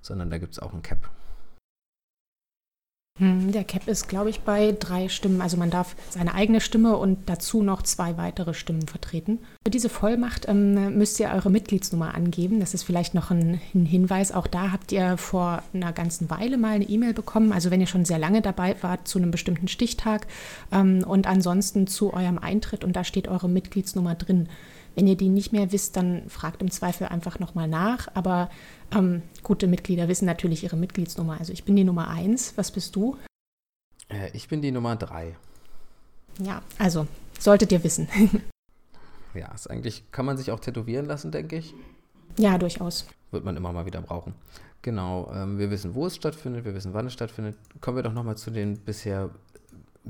sondern 0.00 0.30
da 0.30 0.38
gibt 0.38 0.52
es 0.52 0.58
auch 0.58 0.72
ein 0.72 0.82
Cap. 0.82 1.10
Hm, 3.18 3.50
der 3.50 3.64
Cap 3.64 3.88
ist, 3.88 4.08
glaube 4.08 4.30
ich, 4.30 4.40
bei 4.40 4.74
drei 4.78 5.08
Stimmen. 5.08 5.40
Also 5.40 5.56
man 5.56 5.70
darf 5.70 5.96
seine 6.10 6.34
eigene 6.34 6.60
Stimme 6.60 6.96
und 6.96 7.18
dazu 7.26 7.62
noch 7.62 7.82
zwei 7.82 8.16
weitere 8.16 8.54
Stimmen 8.54 8.86
vertreten. 8.86 9.40
Für 9.64 9.70
diese 9.70 9.88
Vollmacht 9.88 10.48
ähm, 10.48 10.96
müsst 10.96 11.18
ihr 11.18 11.30
eure 11.30 11.50
Mitgliedsnummer 11.50 12.14
angeben. 12.14 12.60
Das 12.60 12.74
ist 12.74 12.84
vielleicht 12.84 13.14
noch 13.14 13.30
ein, 13.30 13.60
ein, 13.74 13.86
Hinweis. 13.86 14.32
Auch 14.32 14.46
da 14.46 14.70
habt 14.70 14.92
ihr 14.92 15.16
vor 15.16 15.62
einer 15.74 15.92
ganzen 15.92 16.30
Weile 16.30 16.58
mal 16.58 16.74
eine 16.74 16.88
E-Mail 16.88 17.12
bekommen. 17.12 17.52
Also 17.52 17.70
wenn 17.70 17.80
ihr 17.80 17.86
schon 17.86 18.04
sehr 18.04 18.18
lange 18.18 18.40
dabei 18.40 18.76
wart 18.82 19.08
zu 19.08 19.18
einem 19.18 19.32
bestimmten 19.32 19.68
Stichtag 19.68 20.26
ähm, 20.70 21.04
und 21.06 21.26
ansonsten 21.26 21.86
zu 21.88 22.14
eurem 22.14 22.38
Eintritt 22.38 22.84
und 22.84 22.94
da 22.94 23.02
steht 23.02 23.26
eure 23.26 23.48
Mitgliedsnummer 23.48 24.14
drin. 24.14 24.48
Wenn 24.98 25.06
ihr 25.06 25.14
die 25.14 25.28
nicht 25.28 25.52
mehr 25.52 25.70
wisst, 25.70 25.96
dann 25.96 26.28
fragt 26.28 26.60
im 26.60 26.72
Zweifel 26.72 27.06
einfach 27.06 27.38
nochmal 27.38 27.68
nach. 27.68 28.08
Aber 28.14 28.50
ähm, 28.92 29.22
gute 29.44 29.68
Mitglieder 29.68 30.08
wissen 30.08 30.24
natürlich 30.24 30.64
ihre 30.64 30.76
Mitgliedsnummer. 30.76 31.38
Also 31.38 31.52
ich 31.52 31.62
bin 31.62 31.76
die 31.76 31.84
Nummer 31.84 32.08
1. 32.08 32.54
Was 32.56 32.72
bist 32.72 32.96
du? 32.96 33.16
Äh, 34.08 34.30
ich 34.32 34.48
bin 34.48 34.60
die 34.60 34.72
Nummer 34.72 34.96
3. 34.96 35.36
Ja, 36.40 36.62
also 36.80 37.06
solltet 37.38 37.70
ihr 37.70 37.84
wissen. 37.84 38.08
ja, 39.34 39.52
ist 39.54 39.70
eigentlich, 39.70 40.02
kann 40.10 40.26
man 40.26 40.36
sich 40.36 40.50
auch 40.50 40.58
tätowieren 40.58 41.06
lassen, 41.06 41.30
denke 41.30 41.58
ich. 41.58 41.74
Ja, 42.36 42.58
durchaus. 42.58 43.06
Wird 43.30 43.44
man 43.44 43.56
immer 43.56 43.72
mal 43.72 43.86
wieder 43.86 44.02
brauchen. 44.02 44.34
Genau, 44.82 45.30
ähm, 45.32 45.60
wir 45.60 45.70
wissen, 45.70 45.94
wo 45.94 46.06
es 46.06 46.16
stattfindet, 46.16 46.64
wir 46.64 46.74
wissen, 46.74 46.92
wann 46.92 47.06
es 47.06 47.12
stattfindet. 47.12 47.56
Kommen 47.80 47.98
wir 47.98 48.02
doch 48.02 48.12
nochmal 48.12 48.36
zu 48.36 48.50
den 48.50 48.78
bisher 48.78 49.30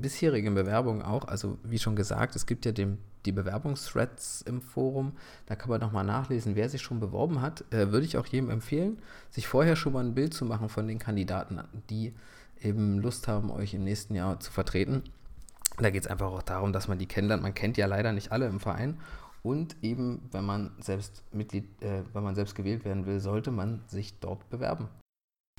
bisherigen 0.01 0.55
Bewerbungen 0.55 1.03
auch. 1.03 1.27
Also 1.27 1.59
wie 1.63 1.79
schon 1.79 1.97
gesagt, 1.97 2.37
es 2.37 2.47
gibt 2.47 2.65
ja 2.65 2.73
dem 2.73 2.99
die 3.27 3.33
Bewerbungsthreads 3.33 4.43
im 4.43 4.63
Forum. 4.63 5.13
Da 5.47 5.57
kann 5.57 5.71
man 5.71 5.81
nochmal 5.81 6.05
nachlesen, 6.05 6.57
wer 6.57 6.69
sich 6.69 6.83
schon 6.83 7.01
beworben 7.01 7.41
hat. 7.41 7.65
Äh, 7.73 7.93
würde 7.93 8.07
ich 8.07 8.17
auch 8.17 8.27
jedem 8.27 8.51
empfehlen, 8.51 8.99
sich 9.31 9.47
vorher 9.47 9.77
schon 9.77 9.93
mal 9.93 10.05
ein 10.05 10.15
Bild 10.15 10.35
zu 10.35 10.45
machen 10.45 10.69
von 10.69 10.89
den 10.89 10.99
Kandidaten, 10.99 11.61
die 11.91 12.15
eben 12.61 12.99
Lust 12.99 13.29
haben, 13.29 13.51
euch 13.51 13.75
im 13.75 13.85
nächsten 13.85 14.15
Jahr 14.15 14.41
zu 14.41 14.51
vertreten. 14.51 15.03
Da 15.79 15.91
geht 15.91 16.03
es 16.03 16.09
einfach 16.09 16.27
auch 16.27 16.43
darum, 16.43 16.73
dass 16.73 16.89
man 16.89 16.99
die 16.99 17.07
kennenlernt. 17.07 17.43
Man 17.43 17.55
kennt 17.55 17.77
ja 17.77 17.87
leider 17.87 18.13
nicht 18.13 18.33
alle 18.33 18.47
im 18.47 18.61
Verein. 18.61 18.99
Und 19.43 19.77
eben, 19.83 20.29
wenn 20.33 20.45
man 20.45 20.73
selbst 20.81 21.23
Mitglied, 21.33 21.65
äh, 21.83 22.03
wenn 22.13 22.25
man 22.25 22.35
selbst 22.35 22.55
gewählt 22.55 22.85
werden 22.85 23.07
will, 23.07 23.21
sollte 23.21 23.51
man 23.51 23.83
sich 23.87 24.19
dort 24.19 24.49
bewerben. 24.51 24.89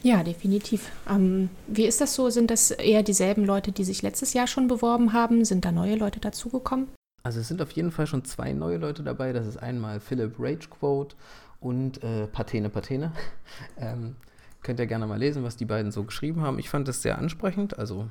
Ja, 0.02 0.24
definitiv. 0.24 0.92
Ähm, 1.10 1.50
wie 1.68 1.86
ist 1.86 2.00
das 2.00 2.16
so? 2.16 2.30
Sind 2.30 2.52
das 2.52 2.72
eher 2.72 3.04
dieselben 3.04 3.46
Leute, 3.46 3.72
die 3.72 3.84
sich 3.84 4.02
letztes 4.02 4.34
Jahr 4.34 4.48
schon 4.48 4.68
beworben 4.68 5.12
haben? 5.12 5.44
Sind 5.44 5.66
da 5.66 5.72
neue 5.72 5.96
Leute 5.96 6.20
dazugekommen? 6.20 6.88
Also 7.24 7.42
es 7.42 7.50
sind 7.50 7.62
auf 7.62 7.72
jeden 7.72 7.92
Fall 7.92 8.08
schon 8.08 8.24
zwei 8.24 8.54
neue 8.54 8.78
Leute 8.78 9.04
dabei. 9.04 9.34
Das 9.34 9.46
ist 9.46 9.58
einmal 9.58 10.00
Philip 10.00 10.36
Ragequote 10.40 11.16
und 11.60 12.02
äh, 12.02 12.28
Patene 12.28 12.70
Patene. 12.70 13.12
ähm, 13.78 14.16
könnt 14.64 14.80
ihr 14.80 14.88
gerne 14.88 15.06
mal 15.06 15.20
lesen, 15.20 15.44
was 15.44 15.58
die 15.58 15.66
beiden 15.66 15.92
so 15.92 16.06
geschrieben 16.06 16.42
haben. 16.42 16.60
Ich 16.60 16.70
fand 16.70 16.88
das 16.88 17.02
sehr 17.02 17.18
ansprechend. 17.18 17.78
Also 17.78 18.08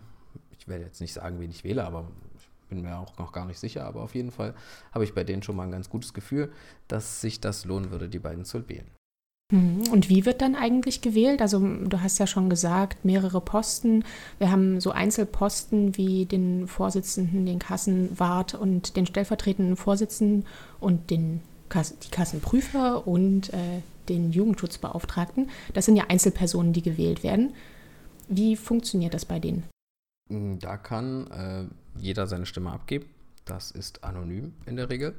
ich 0.59 0.69
werde 0.69 0.85
jetzt 0.85 1.01
nicht 1.01 1.15
sagen, 1.15 1.41
wen 1.41 1.51
ich 1.51 1.65
wähle, 1.65 1.87
aber 1.87 2.07
ich 2.37 2.49
bin 2.69 2.83
mir 2.83 2.99
auch 2.99 3.17
noch 3.17 3.33
gar 3.33 3.47
nicht 3.47 3.59
sicher. 3.59 3.87
Aber 3.87 4.03
auf 4.03 4.15
jeden 4.15 4.31
Fall 4.31 4.55
habe 4.93 5.05
ich 5.05 5.15
bei 5.15 5.25
denen 5.25 5.43
schon 5.43 5.57
mal 5.57 5.65
ein 5.65 5.73
ganz 5.73 5.89
gutes 5.89 6.13
Gefühl, 6.13 6.53
dass 6.87 7.23
sich 7.23 7.41
das 7.41 7.65
lohnen 7.65 7.91
würde, 7.91 8.11
die 8.11 8.19
beiden 8.19 8.45
zu 8.45 8.69
wählen. 8.69 8.91
Mhm. 9.51 9.89
Und 9.91 10.09
wie 10.09 10.27
wird 10.27 10.43
dann 10.43 10.55
eigentlich 10.55 11.01
gewählt? 11.01 11.41
Also 11.41 11.59
du 11.59 12.01
hast 12.01 12.19
ja 12.19 12.27
schon 12.27 12.51
gesagt, 12.51 13.05
mehrere 13.05 13.41
Posten. 13.41 14.05
Wir 14.39 14.51
haben 14.51 14.81
so 14.81 14.91
Einzelposten 14.91 15.97
wie 15.97 16.27
den 16.27 16.69
Vorsitzenden, 16.69 17.47
den 17.47 17.59
Kassenwart 17.59 18.55
und 18.55 18.97
den 18.97 19.07
stellvertretenden 19.07 19.77
Vorsitzenden 19.77 20.47
und 20.81 21.11
den 21.11 21.41
Kass 21.69 21.99
die 21.99 22.11
Kassenprüfer 22.11 23.07
und 23.07 23.53
äh, 23.53 23.83
den 24.09 24.33
Jugendschutzbeauftragten. 24.33 25.51
Das 25.75 25.85
sind 25.85 25.97
ja 25.97 26.05
Einzelpersonen, 26.09 26.73
die 26.73 26.83
gewählt 26.83 27.23
werden. 27.23 27.55
Wie 28.29 28.57
funktioniert 28.57 29.15
das 29.15 29.25
bei 29.25 29.39
denen? 29.39 29.65
Da 30.29 30.77
kann 30.77 31.31
äh, 31.31 31.65
jeder 31.99 32.27
seine 32.27 32.47
Stimme 32.47 32.71
abgeben. 32.71 33.07
Das 33.45 33.71
ist 33.71 34.05
anonym 34.05 34.53
in 34.67 34.77
der 34.77 34.91
Regel. 34.91 35.15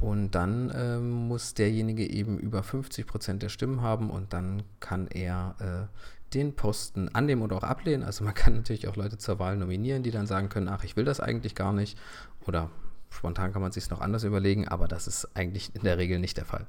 Und 0.00 0.32
dann 0.32 0.70
äh, 0.70 0.98
muss 0.98 1.54
derjenige 1.54 2.08
eben 2.08 2.38
über 2.38 2.62
50 2.62 3.06
Prozent 3.06 3.42
der 3.42 3.48
Stimmen 3.48 3.80
haben 3.80 4.10
und 4.10 4.32
dann 4.32 4.62
kann 4.80 5.06
er 5.08 5.54
äh, 5.58 6.34
den 6.34 6.54
Posten 6.54 7.08
annehmen 7.14 7.42
oder 7.42 7.56
auch 7.56 7.62
ablehnen. 7.62 8.04
Also 8.04 8.24
man 8.24 8.34
kann 8.34 8.56
natürlich 8.56 8.88
auch 8.88 8.96
Leute 8.96 9.18
zur 9.18 9.38
Wahl 9.38 9.56
nominieren, 9.56 10.02
die 10.02 10.10
dann 10.10 10.26
sagen 10.26 10.48
können, 10.48 10.68
ach, 10.68 10.84
ich 10.84 10.96
will 10.96 11.04
das 11.04 11.20
eigentlich 11.20 11.54
gar 11.54 11.72
nicht. 11.72 11.98
Oder 12.46 12.70
spontan 13.10 13.52
kann 13.52 13.62
man 13.62 13.72
sich 13.72 13.88
noch 13.90 14.00
anders 14.00 14.24
überlegen, 14.24 14.68
aber 14.68 14.88
das 14.88 15.06
ist 15.06 15.36
eigentlich 15.36 15.74
in 15.74 15.82
der 15.82 15.98
Regel 15.98 16.18
nicht 16.18 16.36
der 16.36 16.44
Fall. 16.44 16.66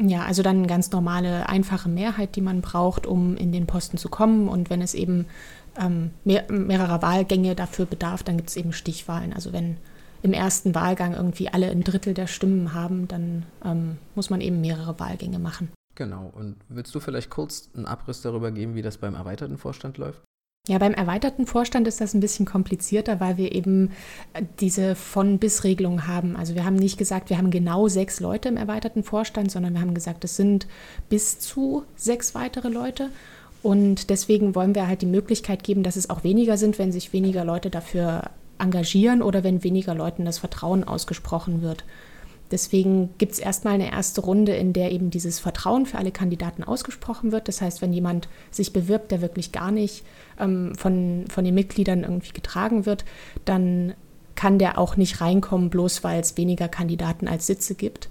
Ja, 0.00 0.24
also 0.24 0.42
dann 0.42 0.58
eine 0.58 0.68
ganz 0.68 0.92
normale, 0.92 1.48
einfache 1.48 1.88
Mehrheit, 1.88 2.36
die 2.36 2.40
man 2.40 2.60
braucht, 2.60 3.04
um 3.04 3.36
in 3.36 3.50
den 3.50 3.66
Posten 3.66 3.98
zu 3.98 4.08
kommen. 4.08 4.48
Und 4.48 4.70
wenn 4.70 4.80
es 4.80 4.94
eben 4.94 5.26
ähm, 5.76 6.12
mehr, 6.24 6.44
mehrerer 6.52 7.02
Wahlgänge 7.02 7.56
dafür 7.56 7.84
bedarf, 7.84 8.22
dann 8.22 8.36
gibt 8.36 8.50
es 8.50 8.56
eben 8.56 8.72
Stichwahlen. 8.72 9.32
Also 9.32 9.52
wenn 9.52 9.76
im 10.22 10.32
ersten 10.32 10.74
Wahlgang 10.74 11.14
irgendwie 11.14 11.48
alle 11.48 11.70
ein 11.70 11.84
Drittel 11.84 12.14
der 12.14 12.26
Stimmen 12.26 12.74
haben, 12.74 13.08
dann 13.08 13.46
ähm, 13.64 13.98
muss 14.14 14.30
man 14.30 14.40
eben 14.40 14.60
mehrere 14.60 14.98
Wahlgänge 14.98 15.38
machen. 15.38 15.70
Genau. 15.94 16.30
Und 16.34 16.56
willst 16.68 16.94
du 16.94 17.00
vielleicht 17.00 17.30
kurz 17.30 17.70
einen 17.74 17.86
Abriss 17.86 18.22
darüber 18.22 18.50
geben, 18.50 18.74
wie 18.74 18.82
das 18.82 18.98
beim 18.98 19.14
erweiterten 19.14 19.58
Vorstand 19.58 19.98
läuft? 19.98 20.22
Ja, 20.68 20.76
beim 20.76 20.92
erweiterten 20.92 21.46
Vorstand 21.46 21.88
ist 21.88 22.00
das 22.00 22.12
ein 22.12 22.20
bisschen 22.20 22.44
komplizierter, 22.44 23.20
weil 23.20 23.38
wir 23.38 23.52
eben 23.52 23.92
äh, 24.34 24.42
diese 24.60 24.94
von 24.94 25.38
bis 25.38 25.64
Regelung 25.64 26.06
haben. 26.06 26.36
Also 26.36 26.54
wir 26.54 26.64
haben 26.64 26.76
nicht 26.76 26.98
gesagt, 26.98 27.30
wir 27.30 27.38
haben 27.38 27.50
genau 27.50 27.88
sechs 27.88 28.20
Leute 28.20 28.50
im 28.50 28.58
erweiterten 28.58 29.02
Vorstand, 29.02 29.50
sondern 29.50 29.72
wir 29.72 29.80
haben 29.80 29.94
gesagt, 29.94 30.24
es 30.24 30.36
sind 30.36 30.66
bis 31.08 31.38
zu 31.38 31.84
sechs 31.96 32.34
weitere 32.34 32.68
Leute. 32.68 33.10
Und 33.62 34.10
deswegen 34.10 34.54
wollen 34.54 34.74
wir 34.74 34.86
halt 34.86 35.00
die 35.00 35.06
Möglichkeit 35.06 35.64
geben, 35.64 35.82
dass 35.82 35.96
es 35.96 36.10
auch 36.10 36.22
weniger 36.22 36.58
sind, 36.58 36.78
wenn 36.78 36.92
sich 36.92 37.14
weniger 37.14 37.44
Leute 37.44 37.70
dafür 37.70 38.30
engagieren 38.58 39.22
oder 39.22 39.44
wenn 39.44 39.64
weniger 39.64 39.94
Leuten 39.94 40.24
das 40.24 40.38
Vertrauen 40.38 40.84
ausgesprochen 40.84 41.62
wird. 41.62 41.84
Deswegen 42.50 43.10
gibt 43.18 43.32
es 43.32 43.38
erstmal 43.38 43.74
eine 43.74 43.92
erste 43.92 44.22
Runde, 44.22 44.54
in 44.56 44.72
der 44.72 44.90
eben 44.92 45.10
dieses 45.10 45.38
Vertrauen 45.38 45.84
für 45.84 45.98
alle 45.98 46.12
Kandidaten 46.12 46.64
ausgesprochen 46.64 47.30
wird. 47.30 47.46
Das 47.48 47.60
heißt, 47.60 47.82
wenn 47.82 47.92
jemand 47.92 48.28
sich 48.50 48.72
bewirbt, 48.72 49.10
der 49.10 49.20
wirklich 49.20 49.52
gar 49.52 49.70
nicht 49.70 50.02
ähm, 50.38 50.74
von, 50.74 51.24
von 51.28 51.44
den 51.44 51.54
Mitgliedern 51.54 52.04
irgendwie 52.04 52.32
getragen 52.32 52.86
wird, 52.86 53.04
dann 53.44 53.92
kann 54.34 54.58
der 54.58 54.78
auch 54.78 54.96
nicht 54.96 55.20
reinkommen, 55.20 55.68
bloß 55.68 56.04
weil 56.04 56.20
es 56.20 56.36
weniger 56.36 56.68
Kandidaten 56.68 57.28
als 57.28 57.46
Sitze 57.46 57.74
gibt. 57.74 58.08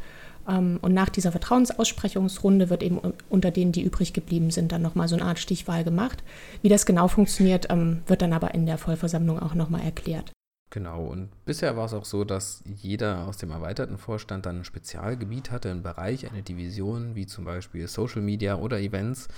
Ähm, 0.47 0.77
und 0.81 0.93
nach 0.93 1.09
dieser 1.09 1.31
Vertrauensaussprechungsrunde 1.31 2.69
wird 2.69 2.83
eben 2.83 2.99
unter 3.29 3.49
denen, 3.49 3.71
die 3.71 3.81
übrig 3.81 4.13
geblieben 4.13 4.51
sind, 4.51 4.71
dann 4.71 4.81
nochmal 4.81 5.07
so 5.07 5.15
eine 5.15 5.25
Art 5.25 5.39
Stichwahl 5.39 5.83
gemacht. 5.83 6.23
Wie 6.61 6.69
das 6.69 6.85
genau 6.85 7.07
funktioniert, 7.07 7.67
ähm, 7.71 8.01
wird 8.05 8.21
dann 8.21 8.33
aber 8.33 8.53
in 8.53 8.65
der 8.67 8.77
Vollversammlung 8.77 9.39
auch 9.39 9.55
nochmal 9.55 9.81
erklärt. 9.81 10.31
Genau, 10.69 11.05
und 11.05 11.29
bisher 11.45 11.77
war 11.77 11.85
es 11.85 11.93
auch 11.93 12.03
so, 12.03 12.25
dass 12.25 12.61
jeder 12.65 13.25
aus 13.25 13.37
dem 13.37 13.51
erweiterten 13.51 13.97
Vorstand 13.97 14.45
dann 14.45 14.57
ein 14.57 14.63
Spezialgebiet 14.65 15.49
hatte, 15.49 15.71
einen 15.71 15.81
Bereich, 15.81 16.29
eine 16.29 16.43
Division, 16.43 17.15
wie 17.15 17.25
zum 17.25 17.45
Beispiel 17.45 17.87
Social 17.87 18.21
Media 18.21 18.57
oder 18.57 18.77
Events. 18.77 19.29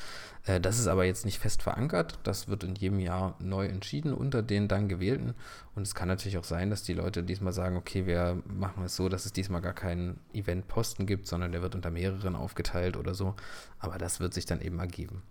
Äh, 0.45 0.59
das 0.59 0.79
ist 0.79 0.87
aber 0.87 1.05
jetzt 1.05 1.25
nicht 1.25 1.37
fest 1.37 1.61
verankert. 1.61 2.17
Das 2.23 2.47
wird 2.47 2.63
in 2.63 2.73
jedem 2.73 2.97
Jahr 2.97 3.35
neu 3.37 3.67
entschieden 3.67 4.11
unter 4.11 4.41
den 4.41 4.67
dann 4.67 4.89
Gewählten. 4.89 5.35
Und 5.75 5.83
es 5.83 5.93
kann 5.93 6.07
natürlich 6.07 6.39
auch 6.39 6.43
sein, 6.43 6.71
dass 6.71 6.81
die 6.81 6.93
Leute 6.93 7.21
diesmal 7.21 7.53
sagen, 7.53 7.77
okay, 7.77 8.07
wir 8.07 8.41
machen 8.47 8.83
es 8.83 8.95
so, 8.95 9.07
dass 9.07 9.27
es 9.27 9.33
diesmal 9.33 9.61
gar 9.61 9.73
keinen 9.73 10.19
Eventposten 10.33 11.05
gibt, 11.05 11.27
sondern 11.27 11.51
der 11.51 11.61
wird 11.61 11.75
unter 11.75 11.91
mehreren 11.91 12.35
aufgeteilt 12.35 12.97
oder 12.97 13.13
so. 13.13 13.35
Aber 13.77 13.99
das 13.99 14.19
wird 14.19 14.33
sich 14.33 14.47
dann 14.47 14.61
eben 14.61 14.79
ergeben. 14.79 15.21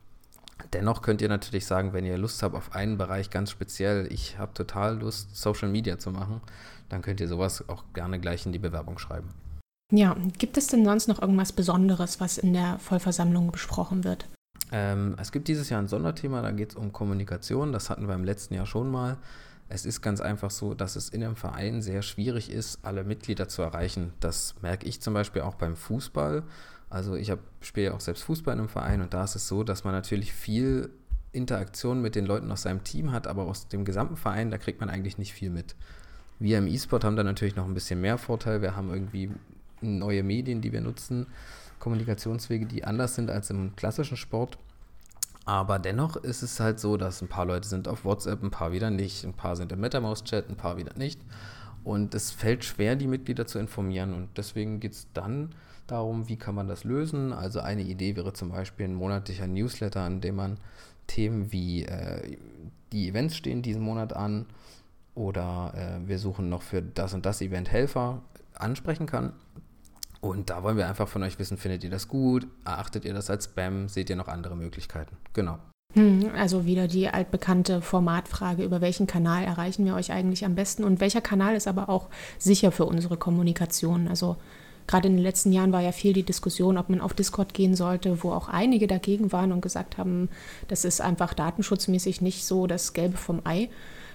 Dennoch 0.73 1.03
könnt 1.03 1.23
ihr 1.23 1.29
natürlich 1.29 1.67
sagen, 1.67 1.93
wenn 1.93 2.05
ihr 2.05 2.19
Lust 2.19 2.43
habt 2.43 2.55
auf 2.55 2.75
einen 2.75 2.99
Bereich 2.99 3.31
ganz 3.31 3.51
speziell, 3.51 4.13
ich 4.13 4.39
habe 4.39 4.55
total 4.55 4.99
Lust, 4.99 5.37
Social 5.37 5.69
Media 5.69 5.99
zu 5.99 6.11
machen, 6.11 6.41
dann 6.89 7.03
könnt 7.03 7.21
ihr 7.21 7.29
sowas 7.29 7.69
auch 7.69 7.85
gerne 7.95 8.19
gleich 8.19 8.45
in 8.47 8.53
die 8.53 8.59
Bewerbung 8.59 8.99
schreiben. 8.99 9.29
Ja, 9.93 10.17
gibt 10.37 10.59
es 10.59 10.67
denn 10.67 10.85
sonst 10.85 11.09
noch 11.09 11.23
irgendwas 11.23 11.53
Besonderes, 11.53 12.21
was 12.21 12.37
in 12.37 12.53
der 12.53 12.79
Vollversammlung 12.79 13.51
besprochen 13.51 14.05
wird? 14.05 14.29
Ähm, 14.71 15.17
es 15.19 15.33
gibt 15.33 15.49
dieses 15.49 15.71
Jahr 15.71 15.81
ein 15.81 15.89
Sonderthema, 15.89 16.43
da 16.43 16.51
geht 16.51 16.71
es 16.71 16.77
um 16.77 16.93
Kommunikation. 16.93 17.73
Das 17.73 17.89
hatten 17.89 18.07
wir 18.07 18.15
im 18.15 18.25
letzten 18.25 18.55
Jahr 18.55 18.67
schon 18.67 18.91
mal. 18.91 19.17
Es 19.71 19.87
ist 19.87 20.01
ganz 20.01 20.21
einfach 20.21 20.51
so, 20.51 20.75
dass 20.75 20.97
es 20.97 21.09
in 21.09 21.23
einem 21.23 21.37
Verein 21.37 21.83
sehr 21.83 22.03
schwierig 22.03 22.51
ist, 22.51 22.79
alle 22.83 23.05
Mitglieder 23.05 23.49
zu 23.49 23.63
erreichen. 23.63 24.13
Das 24.21 24.55
merke 24.63 24.87
ich 24.87 25.01
zum 25.01 25.15
Beispiel 25.15 25.43
auch 25.43 25.55
beim 25.55 25.77
Fußball. 25.77 26.43
Also 26.91 27.15
ich 27.15 27.33
spiele 27.61 27.87
ja 27.87 27.95
auch 27.95 28.01
selbst 28.01 28.23
Fußball 28.23 28.55
in 28.55 28.61
einem 28.61 28.69
Verein 28.69 29.03
und 29.03 29.13
da 29.13 29.25
ist 29.25 29.37
es 29.37 29.47
so, 29.49 29.63
dass 29.63 29.85
man 29.85 29.93
natürlich 29.93 30.33
viel 30.33 30.91
Interaktion 31.33 32.01
mit 32.01 32.15
den 32.15 32.25
Leuten 32.25 32.51
aus 32.51 32.63
seinem 32.63 32.85
Team 32.85 33.13
hat, 33.13 33.27
aber 33.27 33.43
aus 33.43 33.69
dem 33.69 33.85
gesamten 33.85 34.17
Verein, 34.17 34.51
da 34.51 34.59
kriegt 34.59 34.81
man 34.81 34.89
eigentlich 34.89 35.19
nicht 35.19 35.35
viel 35.35 35.51
mit. 35.51 35.75
Wir 36.39 36.59
im 36.59 36.67
E-Sport 36.67 37.05
haben 37.05 37.17
da 37.17 37.25
natürlich 37.25 37.57
noch 37.57 37.67
ein 37.67 37.75
bisschen 37.75 38.01
mehr 38.01 38.17
Vorteil. 38.17 38.63
Wir 38.63 38.77
haben 38.77 38.91
irgendwie 38.93 39.31
neue 39.81 40.23
Medien, 40.23 40.61
die 40.61 40.73
wir 40.73 40.81
nutzen, 40.81 41.27
Kommunikationswege, 41.79 42.67
die 42.67 42.85
anders 42.85 43.15
sind 43.15 43.31
als 43.31 43.51
im 43.51 43.77
klassischen 43.77 44.17
Sport. 44.17 44.59
Aber 45.45 45.79
dennoch 45.79 46.17
ist 46.17 46.43
es 46.43 46.61
halt 46.61 46.79
so, 46.79 46.97
dass 46.97 47.23
ein 47.23 47.29
paar 47.29 47.47
Leute 47.47 47.67
sind 47.67 47.89
auf 47.89 48.05
WhatsApp, 48.05 48.43
ein 48.43 48.51
paar 48.51 48.73
wieder 48.73 48.91
nicht, 48.91 49.25
ein 49.25 49.33
paar 49.33 49.57
sind 49.57 49.73
im 49.73 49.81
MetaMouse-Chat, 49.81 50.49
ein 50.49 50.57
paar 50.57 50.77
wieder 50.77 50.95
nicht. 50.97 51.21
Und 51.85 52.15
es 52.15 52.31
fällt 52.31 52.65
schwer, 52.65 52.97
die 52.97 53.07
Mitglieder 53.07 53.47
zu 53.47 53.59
informieren. 53.59 54.13
Und 54.13 54.29
deswegen 54.37 54.79
geht 54.79 54.93
es 54.93 55.07
dann 55.15 55.55
darum, 55.91 56.29
wie 56.29 56.37
kann 56.37 56.55
man 56.55 56.69
das 56.69 56.85
lösen. 56.85 57.33
Also 57.33 57.61
eine 57.61 57.83
Idee 57.83 58.17
wäre 58.17 58.33
zum 58.33 58.51
Beispiel 58.51 58.87
ein 58.87 58.95
monatlicher 58.95 59.47
Newsletter, 59.47 60.03
an 60.03 60.21
dem 60.21 60.37
man 60.37 60.59
Themen 61.07 61.53
wie 61.53 61.85
äh, 61.85 62.37
die 62.93 63.09
Events 63.09 63.37
stehen 63.37 63.63
diesen 63.63 63.83
Monat 63.83 64.15
an 64.15 64.47
oder 65.15 65.73
äh, 65.75 66.09
wir 66.09 66.19
suchen 66.19 66.49
noch 66.49 66.63
für 66.63 66.83
das 66.83 67.15
und 67.15 67.27
das 67.27 67.41
Event 67.41 67.71
Helfer 67.71 68.23
ansprechen 68.55 69.07
kann. 69.07 69.33
Und 70.21 70.51
da 70.51 70.63
wollen 70.63 70.77
wir 70.77 70.89
einfach 70.89 71.09
von 71.09 71.23
euch 71.23 71.39
wissen, 71.39 71.57
findet 71.57 71.85
ihr 71.85 71.91
das 71.91 72.09
gut? 72.09 72.47
Erachtet 72.65 73.05
ihr 73.05 73.15
das 73.15 73.31
als 73.31 73.45
Spam? 73.45 73.89
Seht 73.89 74.11
ihr 74.11 74.17
noch 74.17 74.29
andere 74.29 74.57
Möglichkeiten? 74.57 75.17
Genau. 75.33 75.59
Hm, 75.95 76.31
also 76.37 76.67
wieder 76.67 76.87
die 76.87 77.09
altbekannte 77.09 77.81
Formatfrage, 77.81 78.63
über 78.63 78.81
welchen 78.81 79.07
Kanal 79.07 79.45
erreichen 79.45 79.85
wir 79.87 79.95
euch 79.95 80.13
eigentlich 80.13 80.45
am 80.45 80.55
besten 80.55 80.85
und 80.85 81.01
welcher 81.01 81.21
Kanal 81.21 81.57
ist 81.57 81.67
aber 81.67 81.89
auch 81.89 82.09
sicher 82.39 82.73
für 82.73 82.85
unsere 82.85 83.17
Kommunikation? 83.17 84.07
Also 84.09 84.37
Gerade 84.89 85.07
in 85.07 85.17
den 85.17 85.23
letzten 85.23 85.53
Jahren 85.53 85.71
war 85.71 85.83
ja 85.83 85.93
viel 85.93 86.15
die 86.15 86.25
Diskussion, 86.25 86.79
ob 86.79 86.89
man 86.89 87.03
auf 87.03 87.13
Discord 87.13 87.53
gehen 87.55 87.77
sollte, 87.77 88.25
wo 88.25 88.33
auch 88.33 88.49
einige 88.49 88.87
dagegen 88.87 89.31
waren 89.33 89.53
und 89.53 89.61
gesagt 89.61 89.99
haben, 89.99 90.31
das 90.67 90.85
ist 90.85 91.01
einfach 91.01 91.35
datenschutzmäßig 91.35 92.23
nicht 92.23 92.45
so 92.45 92.67
das 92.67 92.95
Gelbe 92.95 93.19
vom 93.19 93.43
Ei. 93.45 93.69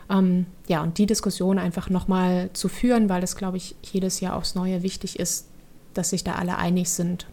Ähm, 0.09 0.47
ja, 0.67 0.81
und 0.81 0.97
die 0.97 1.05
Diskussion 1.05 1.59
einfach 1.59 1.91
nochmal 1.91 2.49
zu 2.53 2.67
führen, 2.67 3.07
weil 3.07 3.21
das, 3.21 3.35
glaube 3.35 3.57
ich, 3.57 3.75
jedes 3.83 4.19
Jahr 4.19 4.35
aufs 4.35 4.55
Neue 4.55 4.81
wichtig 4.81 5.19
ist, 5.19 5.47
dass 5.93 6.09
sich 6.09 6.23
da 6.23 6.33
alle 6.33 6.57
einig 6.57 6.89
sind, 6.89 7.27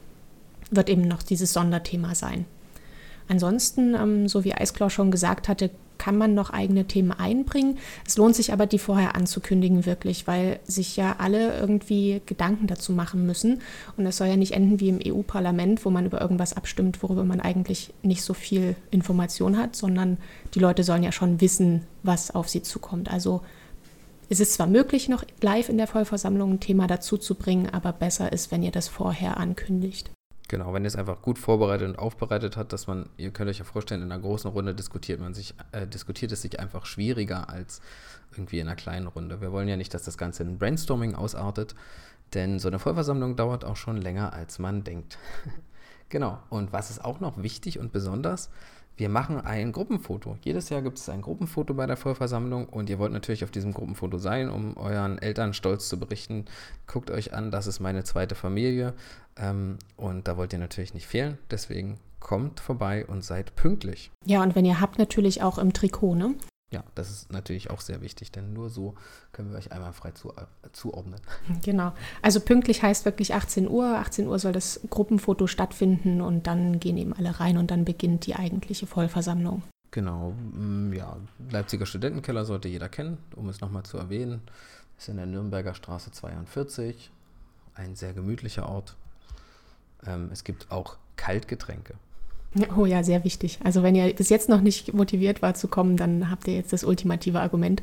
wird 0.71 0.91
eben 0.91 1.09
noch 1.09 1.23
dieses 1.23 1.55
Sonderthema 1.55 2.15
sein. 2.15 2.45
Ansonsten, 3.31 3.95
ähm, 3.95 4.29
so 4.29 4.43
wie 4.43 4.55
Eisklau 4.55 4.89
schon 4.89 5.13
gesagt 5.13 5.47
hatte, 5.47 5.71
kann 5.99 6.19
man 6.19 6.35
noch 6.35 6.51
eigene 6.51 6.87
Themen 6.87 7.13
einbringen. 7.13 7.79
Es 8.05 8.17
lohnt 8.17 8.35
sich 8.35 8.53
aber, 8.53 8.67
die 8.67 8.81
vorher 8.81 9.15
anzukündigen, 9.15 9.87
wirklich, 9.87 10.27
weil 10.27 10.59
sich 10.65 10.97
ja 10.97 11.17
alle 11.19 11.57
irgendwie 11.57 12.23
Gedanken 12.27 12.67
dazu 12.67 12.91
machen 12.93 13.27
müssen. 13.27 13.61
Und 13.97 14.07
es 14.07 14.17
soll 14.17 14.27
ja 14.27 14.37
nicht 14.37 14.53
enden 14.53 14.81
wie 14.81 14.89
im 14.89 14.99
EU-Parlament, 15.07 15.85
wo 15.85 15.91
man 15.91 16.07
über 16.07 16.21
irgendwas 16.21 16.57
abstimmt, 16.57 17.03
worüber 17.05 17.23
man 17.23 17.41
eigentlich 17.41 17.93
nicht 18.03 18.23
so 18.23 18.35
viel 18.35 18.75
Information 18.91 19.57
hat, 19.57 19.77
sondern 19.77 20.17
die 20.55 20.59
Leute 20.61 20.83
sollen 20.83 21.05
ja 21.05 21.13
schon 21.13 21.41
wissen, 21.41 21.83
was 22.03 22.35
auf 22.35 22.49
sie 22.49 22.63
zukommt. 22.63 23.13
Also 23.13 23.43
es 24.29 24.41
ist 24.41 24.55
zwar 24.55 24.67
möglich, 24.67 25.09
noch 25.09 25.23
live 25.41 25.69
in 25.69 25.77
der 25.77 25.87
Vollversammlung 25.87 26.55
ein 26.55 26.61
Thema 26.61 26.89
dazu 26.89 27.17
zu 27.17 27.37
bringen, 27.37 27.69
aber 27.69 27.93
besser 27.93 28.33
ist, 28.33 28.51
wenn 28.51 28.65
ihr 28.65 28.73
das 28.73 28.89
vorher 28.89 29.37
ankündigt. 29.37 30.11
Genau, 30.51 30.75
wenn 30.75 30.83
ihr 30.83 30.89
es 30.89 30.97
einfach 30.97 31.23
gut 31.23 31.39
vorbereitet 31.39 31.89
und 31.89 31.97
aufbereitet 31.97 32.57
hat, 32.57 32.73
dass 32.73 32.89
man, 32.89 33.09
ihr 33.17 33.31
könnt 33.31 33.49
euch 33.49 33.61
ja 33.61 33.65
vorstellen, 33.65 34.03
in 34.03 34.11
einer 34.11 34.21
großen 34.21 34.51
Runde 34.51 34.75
diskutiert 34.75 35.21
man 35.21 35.33
sich, 35.33 35.55
äh, 35.71 35.87
diskutiert 35.87 36.33
es 36.33 36.43
sich 36.43 36.59
einfach 36.59 36.87
schwieriger 36.87 37.49
als 37.49 37.81
irgendwie 38.33 38.59
in 38.59 38.67
einer 38.67 38.75
kleinen 38.75 39.07
Runde. 39.07 39.41
Wir 39.41 39.53
wollen 39.53 39.69
ja 39.69 39.77
nicht, 39.77 39.95
dass 39.95 40.03
das 40.03 40.19
Ganze 40.19 40.43
in 40.43 40.59
Brainstorming 40.59 41.15
ausartet, 41.15 41.77
denn 42.35 42.59
so 42.59 42.67
eine 42.67 42.81
Vollversammlung 42.81 43.37
dauert 43.37 43.65
auch 43.65 43.77
schon 43.77 43.97
länger, 43.97 44.33
als 44.33 44.59
man 44.59 44.83
denkt. 44.83 45.19
genau, 46.09 46.43
und 46.49 46.73
was 46.73 46.91
ist 46.91 47.05
auch 47.05 47.21
noch 47.21 47.41
wichtig 47.41 47.79
und 47.79 47.93
besonders? 47.93 48.51
Wir 49.01 49.09
machen 49.09 49.41
ein 49.41 49.73
Gruppenfoto. 49.73 50.37
Jedes 50.43 50.69
Jahr 50.69 50.83
gibt 50.83 50.99
es 50.99 51.09
ein 51.09 51.23
Gruppenfoto 51.23 51.73
bei 51.73 51.87
der 51.87 51.97
Vollversammlung 51.97 52.69
und 52.69 52.91
ihr 52.91 52.99
wollt 52.99 53.13
natürlich 53.13 53.43
auf 53.43 53.51
diesem 53.51 53.73
Gruppenfoto 53.73 54.19
sein, 54.19 54.51
um 54.51 54.77
euren 54.77 55.19
Eltern 55.19 55.55
stolz 55.55 55.89
zu 55.89 55.99
berichten. 55.99 56.45
Guckt 56.87 57.11
euch 57.11 57.33
an, 57.33 57.51
das 57.51 57.67
ist 57.67 57.81
meine 57.81 58.05
zweite 58.05 58.35
Familie 58.35 58.93
ähm, 59.39 59.79
und 59.97 60.29
da 60.29 60.37
wollt 60.37 60.53
ihr 60.53 60.59
natürlich 60.59 60.93
nicht 60.93 61.07
fehlen. 61.07 61.39
Deswegen 61.51 61.99
kommt 62.21 62.61
vorbei 62.61 63.07
und 63.07 63.25
seid 63.25 63.57
pünktlich. 63.57 64.11
Ja, 64.27 64.43
und 64.43 64.55
wenn 64.55 64.67
ihr 64.67 64.81
habt, 64.81 64.99
natürlich 64.99 65.43
auch 65.43 65.57
im 65.57 65.73
Trikot, 65.73 66.15
ne? 66.15 66.35
Ja, 66.73 66.85
das 66.95 67.11
ist 67.11 67.33
natürlich 67.33 67.71
auch 67.71 67.81
sehr 67.81 68.01
wichtig, 68.01 68.31
denn 68.31 68.53
nur 68.53 68.71
so 68.71 68.95
können 69.33 69.51
wir 69.51 69.59
euch 69.59 69.73
einmal 69.73 69.93
frei 69.93 70.13
zu, 70.13 70.31
äh, 70.31 70.47
zuordnen. 70.73 71.21
Genau. 71.65 71.93
Also 72.23 72.41
pünktlich 72.41 72.83
heißt 72.83 73.05
wirklich 73.05 73.35
18 73.35 73.69
Uhr. 73.69 73.99
18 73.99 74.29
Uhr 74.29 74.39
soll 74.39 74.53
das 74.53 74.81
Gruppenfoto 74.89 75.49
stattfinden 75.49 76.21
und 76.21 76.47
dann 76.47 76.79
gehen 76.79 76.97
eben 76.97 77.13
alle 77.13 77.41
rein 77.41 77.59
und 77.59 77.73
dann 77.73 77.85
beginnt 77.85 78.27
die 78.27 78.37
eigentliche 78.37 78.87
Vollversammlung. 78.87 79.63
Genau. 79.91 80.31
Mm, 80.53 80.93
ja, 80.93 81.17
Leipziger 81.51 81.87
Studentenkeller 81.87 82.45
sollte 82.45 82.69
jeder 82.69 82.89
kennen, 82.89 83.19
um 83.35 83.49
es 83.49 83.61
nochmal 83.61 83.83
zu 83.83 83.99
erwähnen. 83.99 84.41
Ist 84.97 85.09
in 85.09 85.17
der 85.17 85.27
Nürnberger 85.27 85.75
Straße 85.75 86.13
42. 86.13 87.11
Ein 87.75 87.97
sehr 87.97 88.13
gemütlicher 88.13 88.69
Ort. 88.69 88.97
Ähm, 90.07 90.29
es 90.33 90.45
gibt 90.45 90.71
auch 90.71 90.99
Kaltgetränke. 91.17 91.95
Oh 92.77 92.85
ja, 92.85 93.05
sehr 93.05 93.23
wichtig. 93.25 93.59
Also 93.63 93.83
wenn 93.83 93.95
ihr 93.95 94.13
bis 94.13 94.29
jetzt 94.29 94.49
noch 94.49 94.61
nicht 94.61 94.93
motiviert 94.93 95.41
war 95.41 95.55
zu 95.55 95.69
kommen, 95.69 95.97
dann 95.97 96.31
habt 96.31 96.49
ihr 96.49 96.55
jetzt 96.55 96.73
das 96.73 96.83
ultimative 96.83 97.41
Argument. 97.41 97.83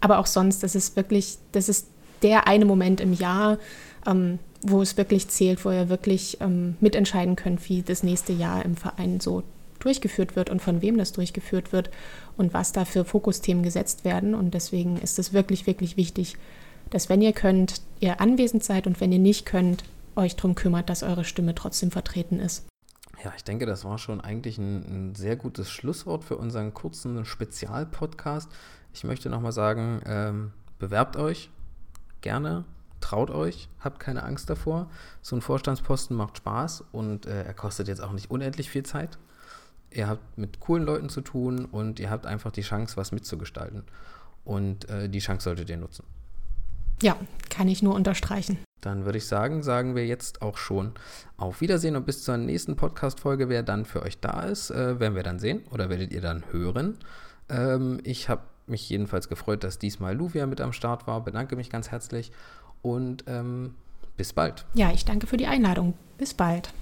Aber 0.00 0.18
auch 0.18 0.26
sonst, 0.26 0.62
das 0.62 0.74
ist 0.74 0.96
wirklich, 0.96 1.38
das 1.52 1.68
ist 1.68 1.88
der 2.22 2.46
eine 2.46 2.64
Moment 2.64 3.00
im 3.00 3.12
Jahr, 3.12 3.58
ähm, 4.06 4.38
wo 4.62 4.82
es 4.82 4.96
wirklich 4.96 5.28
zählt, 5.28 5.64
wo 5.64 5.70
ihr 5.70 5.88
wirklich 5.88 6.38
ähm, 6.40 6.76
mitentscheiden 6.80 7.34
könnt, 7.36 7.68
wie 7.68 7.82
das 7.82 8.02
nächste 8.02 8.32
Jahr 8.32 8.64
im 8.64 8.76
Verein 8.76 9.18
so 9.18 9.42
durchgeführt 9.80 10.36
wird 10.36 10.48
und 10.48 10.62
von 10.62 10.80
wem 10.80 10.96
das 10.96 11.12
durchgeführt 11.12 11.72
wird 11.72 11.90
und 12.36 12.54
was 12.54 12.72
da 12.72 12.84
für 12.84 13.04
Fokusthemen 13.04 13.64
gesetzt 13.64 14.04
werden. 14.04 14.34
Und 14.34 14.54
deswegen 14.54 14.96
ist 14.98 15.18
es 15.18 15.32
wirklich, 15.32 15.66
wirklich 15.66 15.96
wichtig, 15.96 16.36
dass 16.90 17.08
wenn 17.08 17.20
ihr 17.20 17.32
könnt, 17.32 17.82
ihr 17.98 18.20
anwesend 18.20 18.62
seid 18.62 18.86
und 18.86 19.00
wenn 19.00 19.12
ihr 19.12 19.18
nicht 19.18 19.44
könnt, 19.44 19.84
euch 20.16 20.36
darum 20.36 20.54
kümmert, 20.54 20.88
dass 20.88 21.02
eure 21.02 21.24
Stimme 21.24 21.54
trotzdem 21.54 21.90
vertreten 21.90 22.38
ist. 22.38 22.64
Ja, 23.24 23.32
ich 23.34 23.42
denke, 23.42 23.64
das 23.64 23.86
war 23.86 23.96
schon 23.96 24.20
eigentlich 24.20 24.58
ein, 24.58 24.84
ein 24.84 25.14
sehr 25.14 25.36
gutes 25.36 25.70
Schlusswort 25.70 26.24
für 26.24 26.36
unseren 26.36 26.74
kurzen 26.74 27.24
Spezialpodcast. 27.24 28.52
Ich 28.92 29.02
möchte 29.02 29.30
nochmal 29.30 29.52
sagen, 29.52 30.02
ähm, 30.04 30.52
bewerbt 30.78 31.16
euch 31.16 31.50
gerne, 32.20 32.64
traut 33.00 33.30
euch, 33.30 33.70
habt 33.80 33.98
keine 33.98 34.24
Angst 34.24 34.50
davor. 34.50 34.90
So 35.22 35.36
ein 35.36 35.40
Vorstandsposten 35.40 36.14
macht 36.14 36.36
Spaß 36.36 36.84
und 36.92 37.24
äh, 37.24 37.44
er 37.44 37.54
kostet 37.54 37.88
jetzt 37.88 38.02
auch 38.02 38.12
nicht 38.12 38.30
unendlich 38.30 38.68
viel 38.68 38.82
Zeit. 38.82 39.18
Ihr 39.90 40.06
habt 40.06 40.36
mit 40.36 40.60
coolen 40.60 40.84
Leuten 40.84 41.08
zu 41.08 41.22
tun 41.22 41.64
und 41.64 42.00
ihr 42.00 42.10
habt 42.10 42.26
einfach 42.26 42.52
die 42.52 42.60
Chance, 42.60 42.98
was 42.98 43.10
mitzugestalten. 43.10 43.84
Und 44.44 44.90
äh, 44.90 45.08
die 45.08 45.20
Chance 45.20 45.44
solltet 45.44 45.70
ihr 45.70 45.78
nutzen. 45.78 46.04
Ja, 47.02 47.16
kann 47.50 47.68
ich 47.68 47.82
nur 47.82 47.94
unterstreichen. 47.94 48.58
Dann 48.80 49.04
würde 49.06 49.18
ich 49.18 49.26
sagen, 49.26 49.62
sagen 49.62 49.94
wir 49.94 50.06
jetzt 50.06 50.42
auch 50.42 50.58
schon 50.58 50.92
auf 51.36 51.60
Wiedersehen 51.60 51.96
und 51.96 52.04
bis 52.04 52.22
zur 52.22 52.36
nächsten 52.36 52.76
Podcast-Folge. 52.76 53.48
Wer 53.48 53.62
dann 53.62 53.86
für 53.86 54.02
euch 54.02 54.20
da 54.20 54.42
ist, 54.42 54.70
äh, 54.70 55.00
werden 55.00 55.14
wir 55.14 55.22
dann 55.22 55.38
sehen 55.38 55.62
oder 55.70 55.88
werdet 55.88 56.12
ihr 56.12 56.20
dann 56.20 56.44
hören. 56.50 56.98
Ähm, 57.48 58.00
ich 58.04 58.28
habe 58.28 58.42
mich 58.66 58.88
jedenfalls 58.88 59.28
gefreut, 59.28 59.64
dass 59.64 59.78
diesmal 59.78 60.14
Luvia 60.14 60.46
mit 60.46 60.60
am 60.60 60.72
Start 60.72 61.06
war. 61.06 61.22
Bedanke 61.24 61.56
mich 61.56 61.70
ganz 61.70 61.90
herzlich 61.90 62.30
und 62.82 63.24
ähm, 63.26 63.74
bis 64.16 64.32
bald. 64.32 64.66
Ja, 64.74 64.92
ich 64.92 65.04
danke 65.04 65.26
für 65.26 65.36
die 65.36 65.46
Einladung. 65.46 65.94
Bis 66.18 66.34
bald. 66.34 66.72